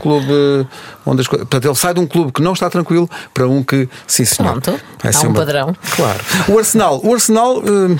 [0.00, 0.66] Clube
[1.06, 1.46] onde as coisas.
[1.48, 4.52] Portanto, ele sai de um clube que não está tranquilo para um que, sim, senhor.
[4.52, 4.70] Pronto.
[5.02, 5.76] vai Há ser um uma- padrão.
[5.96, 6.18] Claro.
[6.48, 7.96] O Arsenal, o Arsenal eh,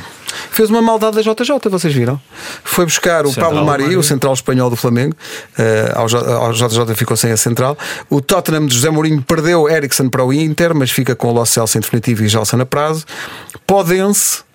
[0.50, 2.20] fez uma maldade da JJ, vocês viram?
[2.64, 5.14] Foi buscar o Central, Pablo Mari, o central espanhol do Flamengo,
[5.58, 7.76] eh, ao, J- ao JJ ficou sem a central.
[8.10, 11.44] O Tottenham de José Mourinho perdeu Eriksen para o Inter, mas fica com o Lo
[11.46, 13.04] Celso em definitivo e Gelson a prazo.
[13.66, 14.47] Podense.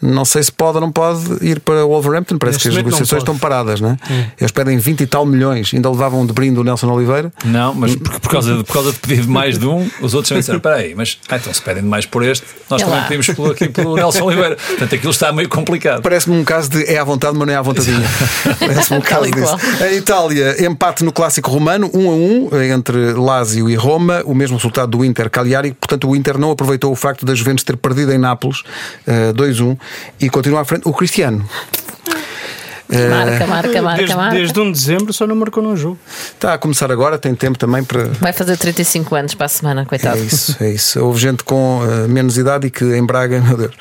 [0.00, 2.38] Não sei se pode ou não pode ir para o Wolverhampton.
[2.38, 3.96] Parece Neste que as negociações estão paradas, não é?
[4.38, 5.72] Eles pedem 20 e tal milhões.
[5.74, 7.32] Ainda levavam de brinde o Nelson Oliveira.
[7.44, 10.28] Não, mas por, por causa de, por causa de pedir mais de um, os outros
[10.28, 13.00] também disseram: espera aí, mas ah, então se pedem demais por este, nós É também
[13.00, 13.06] lá.
[13.06, 14.56] pedimos pelo, aqui pelo Nelson Oliveira.
[14.56, 16.02] Portanto, aquilo está meio complicado.
[16.02, 18.06] Parece-me um caso de é à vontade, mas não é à vontadinha.
[18.58, 19.56] Parece-me um caso disso.
[19.82, 24.56] A Itália, empate no clássico romano, 1 a 1 entre Lazio e Roma, o mesmo
[24.56, 25.72] resultado do Inter Cagliari.
[25.72, 28.62] Portanto, o Inter não aproveitou o facto da Juventus ter perdido em Nápoles
[29.06, 29.76] eh, 2-1
[30.20, 30.82] e continua à frente.
[30.86, 31.48] O Cristiano.
[32.90, 34.36] Eh, Marca, marca, marca, desde, marca.
[34.36, 35.98] desde 1 de dezembro só não marcou num jogo.
[36.34, 38.04] Está a começar agora, tem tempo também para.
[38.18, 40.18] Vai fazer 35 anos para a semana, É coitado.
[40.18, 40.98] isso, é isso.
[41.04, 43.74] Houve gente com eh, menos idade e que em Braga, meu Deus.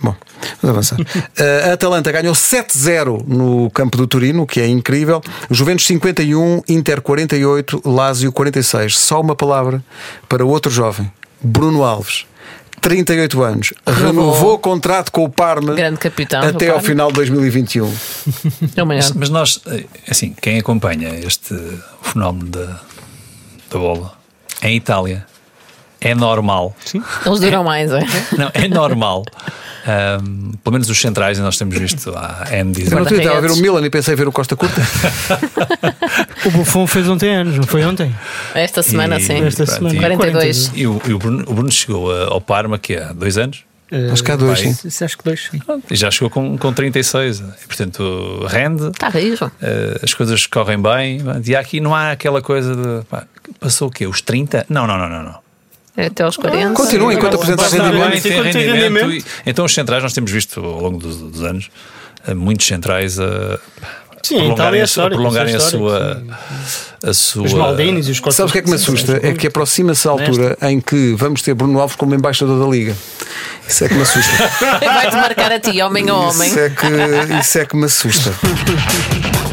[0.00, 0.14] Bom,
[0.62, 0.98] vamos avançar.
[1.36, 5.20] Eh, a Atalanta ganhou 7-0 no campo do Turino, o que é incrível.
[5.50, 8.96] Juventus 51, Inter 48, Lazio 46.
[8.96, 9.82] Só uma palavra
[10.28, 11.10] para outro jovem,
[11.42, 12.24] Bruno Alves.
[12.88, 16.40] 38 anos, renovou o contrato com o Parma Grande capitão.
[16.40, 16.88] até ao Parma.
[16.88, 17.94] final de 2021.
[18.74, 18.86] É o.
[18.86, 21.54] Mas, mas nós, eh, assim, quem acompanha este
[22.00, 22.80] fenómeno da,
[23.70, 24.14] da bola
[24.62, 25.26] em Itália
[26.00, 26.74] é normal.
[27.26, 28.00] Eles duram mais, é?
[28.36, 29.24] Não, é normal.
[29.86, 32.92] Ahm, pelo menos os centrais, e nós temos visto há N dias.
[32.92, 33.56] Eu não estava a ver o.
[33.56, 34.80] Milan e pensei ver o Costa Curta.
[36.44, 38.14] O Buffon fez ontem anos, não foi ontem?
[38.54, 39.42] Esta semana, E- sim.
[39.44, 40.14] Esta pronto, semana.
[40.14, 40.70] e- 42.
[40.74, 43.64] E o, e o Bruno, o Bruno chegou a- ao Parma que há dois anos
[44.12, 44.72] Acho que há dois, Vai.
[44.74, 45.04] sim.
[45.04, 45.50] Acho que dois.
[45.90, 47.40] e já chegou com, com 36.
[47.40, 49.50] E, portanto, rende, Está rijo.
[49.62, 51.20] eh, as coisas correm bem.
[51.46, 53.24] E aqui não há aquela coisa de pá,
[53.58, 54.06] passou o quê?
[54.06, 54.66] Os 30?
[54.68, 55.22] Não, não, não, não.
[55.22, 55.47] não.
[55.98, 56.74] É até aos 40.
[56.74, 58.22] Continua enquanto apresenta Está rendimento.
[58.22, 59.10] tem tem rendimento.
[59.10, 61.68] E- então, os centrais, nós temos visto ao longo dos, dos anos
[62.24, 63.58] eh, muitos centrais a.
[64.22, 66.22] Sim, prolongarem, é a, sua- histórico, prolongarem a é sua,
[67.04, 67.46] a sua.
[67.46, 68.18] Os Maldinis e os.
[68.18, 69.18] Sabes o que é que me assusta?
[69.24, 72.96] É que aproxima-se a altura em que vamos ter Bruno Alves como embaixador da Liga.
[73.68, 74.30] Isso é que me assusta.
[74.80, 76.48] Vai-te marcar a ti, homem a homem.
[76.48, 76.86] Isso é que,
[77.40, 78.32] isso é que me assusta.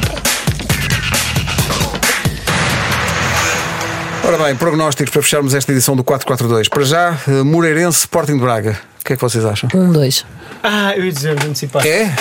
[4.36, 6.68] Ora bem, prognósticos para fecharmos esta edição do 442.
[6.68, 8.78] Para já, eh, Moreirense Sporting de Braga.
[9.00, 9.70] O que é que vocês acham?
[9.74, 10.26] Um, dois.
[10.62, 11.88] Ah, eu ia dizer, antecipar.
[11.88, 12.14] É?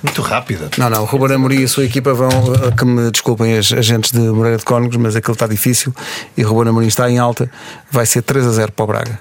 [0.00, 0.70] Muito rápida.
[0.78, 1.02] Não, não.
[1.02, 2.28] O Ruben Amorim e a sua equipa vão.
[2.28, 5.92] eh, Que me desculpem as agentes de Moreira de Cónegos, mas aquilo está difícil
[6.36, 7.50] e o Ruben Amorim está em alta.
[7.90, 9.18] Vai ser 3 a 0 para o Braga.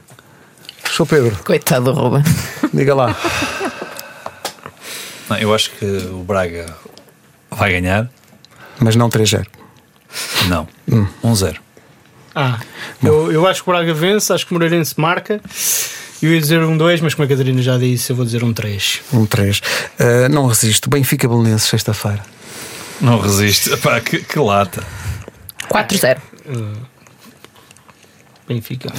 [0.92, 2.24] Sou Pedro, Coitado do Ruben.
[2.72, 3.16] diga lá.
[5.32, 6.68] Não, eu acho que o Braga
[7.50, 8.08] vai ganhar.
[8.80, 9.50] Mas não 3 a 0.
[10.48, 10.68] Não.
[10.92, 11.08] Hum.
[11.24, 11.56] 1-0.
[12.36, 12.60] Ah,
[13.02, 15.40] eu, eu acho que o Braga vence, acho que o Moreirense marca
[16.22, 18.52] Eu ia dizer um 2, mas como a Catarina já disse, eu vou dizer um
[18.52, 19.02] 3.
[19.14, 19.62] Um 3.
[20.30, 20.90] não resisto.
[20.90, 22.22] Benfica Belenenses, sexta-feira.
[23.00, 23.74] Não resisto.
[23.74, 24.84] Epá, que, que lata.
[25.70, 26.18] 4-0.
[28.48, 28.94] Benfica.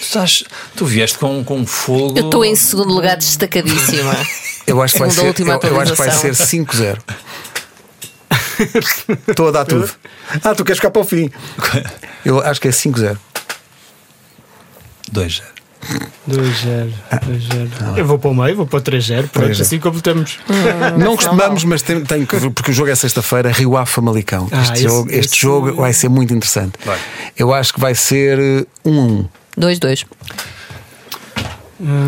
[0.00, 0.44] Estás,
[0.74, 2.18] tu vieste com, com fogo.
[2.18, 4.14] Eu estou em segundo lugar destacadíssima.
[4.66, 6.64] Eu acho que vai ser, eu, eu acho que vai ser atualização.
[6.64, 6.98] 5-0.
[9.28, 9.90] Estou a dar tudo.
[10.42, 11.30] Ah, tu queres ficar para o fim.
[12.24, 13.16] Eu acho que é 5-0.
[15.12, 15.42] 2
[16.30, 16.92] 2-0.
[17.10, 17.98] 2-0.
[17.98, 19.28] Eu vou para o meio, vou para o 3-0.
[19.28, 19.60] Pronto, 3-0.
[19.60, 20.38] assim completamos.
[20.96, 24.48] Não costumamos, mas tem, tem que, porque o jogo é sexta-feira, Rio Ave Famalicão.
[24.52, 26.74] Ah, este esse- jogo, este esse- jogo vai ser muito interessante.
[26.84, 26.98] Vai.
[27.36, 28.38] Eu acho que vai ser
[28.84, 29.28] 1 a 1.
[29.58, 30.04] 2-2.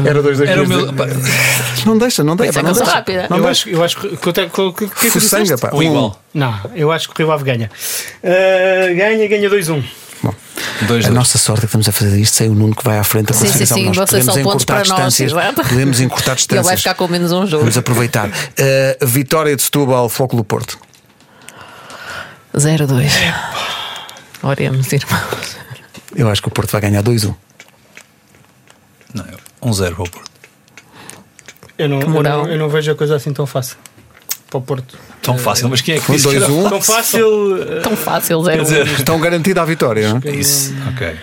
[0.06, 0.92] Era 2 2 Era o meu.
[0.92, 1.04] pá,
[1.86, 2.50] Não deixa, não deixa.
[2.50, 2.96] Isso é não eu sou deixa.
[2.98, 3.26] rápida.
[3.28, 3.60] Não eu, deixa.
[3.62, 4.08] acho, eu acho que.
[4.16, 5.66] Que- que, que, que, Fuçanga, disseste?
[5.66, 5.74] pá.
[5.76, 6.22] Um igual.
[6.32, 7.70] Não, eu acho que o Rio Ave ganha.
[8.22, 9.82] Uh, ganha, ganha 2-1.
[10.22, 10.34] Bom,
[10.82, 12.84] 2 a 2 nossa sorte é que estamos a fazer isto sem o Nuno que
[12.84, 13.76] vai à frente da Sim, sim, classificação.
[13.78, 13.84] sim.
[13.86, 15.14] Nós Vocês podemos são pontos encurtar para nós.
[15.14, 15.32] distâncias.
[15.32, 15.62] exato.
[15.68, 16.66] Podemos encurtar Ele distâncias.
[16.66, 17.62] vai ficar com menos um jogo.
[17.64, 18.28] Vamos aproveitar.
[18.28, 20.78] Uh, vitória de Setúbal, Foco do Porto.
[22.56, 23.10] 0-2.
[24.42, 25.56] Oremos, irmãos.
[26.14, 27.34] Eu acho que o Porto vai ganhar 2-1.
[29.14, 29.24] Não,
[29.64, 30.30] 1 0 para o Porto.
[31.76, 33.76] Eu não, eu, não, eu não vejo a coisa assim tão fácil.
[34.48, 34.96] Para o Porto.
[35.20, 36.68] Tão fácil, mas quem é que Foi disse que era 2-1.
[36.68, 37.26] Tão fácil.
[37.28, 38.44] uh, Tão fácil, 0-1.
[38.52, 40.30] Quer dizer, Estão garantida a vitória, não é?
[40.36, 41.16] Isso, ok.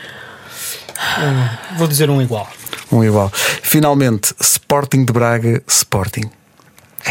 [1.78, 2.50] vou dizer um igual.
[2.92, 3.32] Um igual.
[3.62, 6.30] Finalmente, Sporting de Braga, Sporting.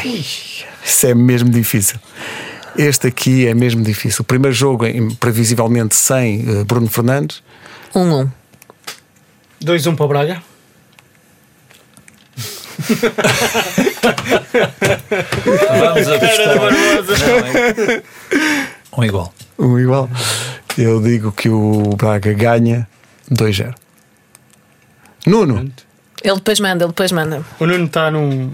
[0.04, 1.98] Isso é mesmo difícil.
[2.76, 4.20] Este aqui é mesmo difícil.
[4.22, 4.84] O primeiro jogo,
[5.18, 7.42] previsivelmente, sem eh, Bruno Fernandes.
[7.94, 8.30] 1-1.
[9.64, 10.42] 2-1 para o Braga.
[14.70, 16.56] Vamos apostar.
[16.56, 18.02] Não, é-
[18.96, 19.32] Um igual.
[19.58, 20.08] Um igual.
[20.78, 22.88] Eu digo que o Braga ganha
[23.30, 23.74] 2-0.
[25.26, 25.70] Nuno.
[26.22, 27.42] Ele depois manda, ele depois manda.
[27.58, 28.50] O Nuno está num.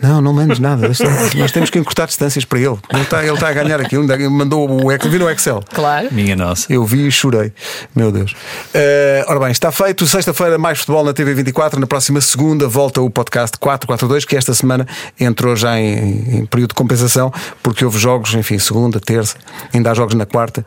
[0.00, 0.88] Não, não mandes nada.
[1.36, 2.78] Nós temos que encurtar distâncias para ele.
[2.92, 3.96] Ele está, ele está a ganhar aqui.
[3.96, 5.10] Ele Mandou o Excel.
[5.10, 5.62] Viram o Excel?
[5.72, 6.08] Claro.
[6.12, 6.72] Minha nossa.
[6.72, 7.52] Eu vi e chorei.
[7.94, 8.34] Meu Deus.
[8.72, 10.06] Eh, ora bem, está feito.
[10.06, 11.78] Sexta-feira, mais futebol na TV24.
[11.78, 14.86] Na próxima segunda, volta o podcast 442, que esta semana
[15.18, 17.32] entrou já em, em período de compensação,
[17.62, 19.36] porque houve jogos, enfim, segunda, terça,
[19.74, 20.64] ainda há jogos na quarta.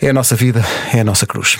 [0.00, 1.58] É a nossa vida, é a nossa cruz.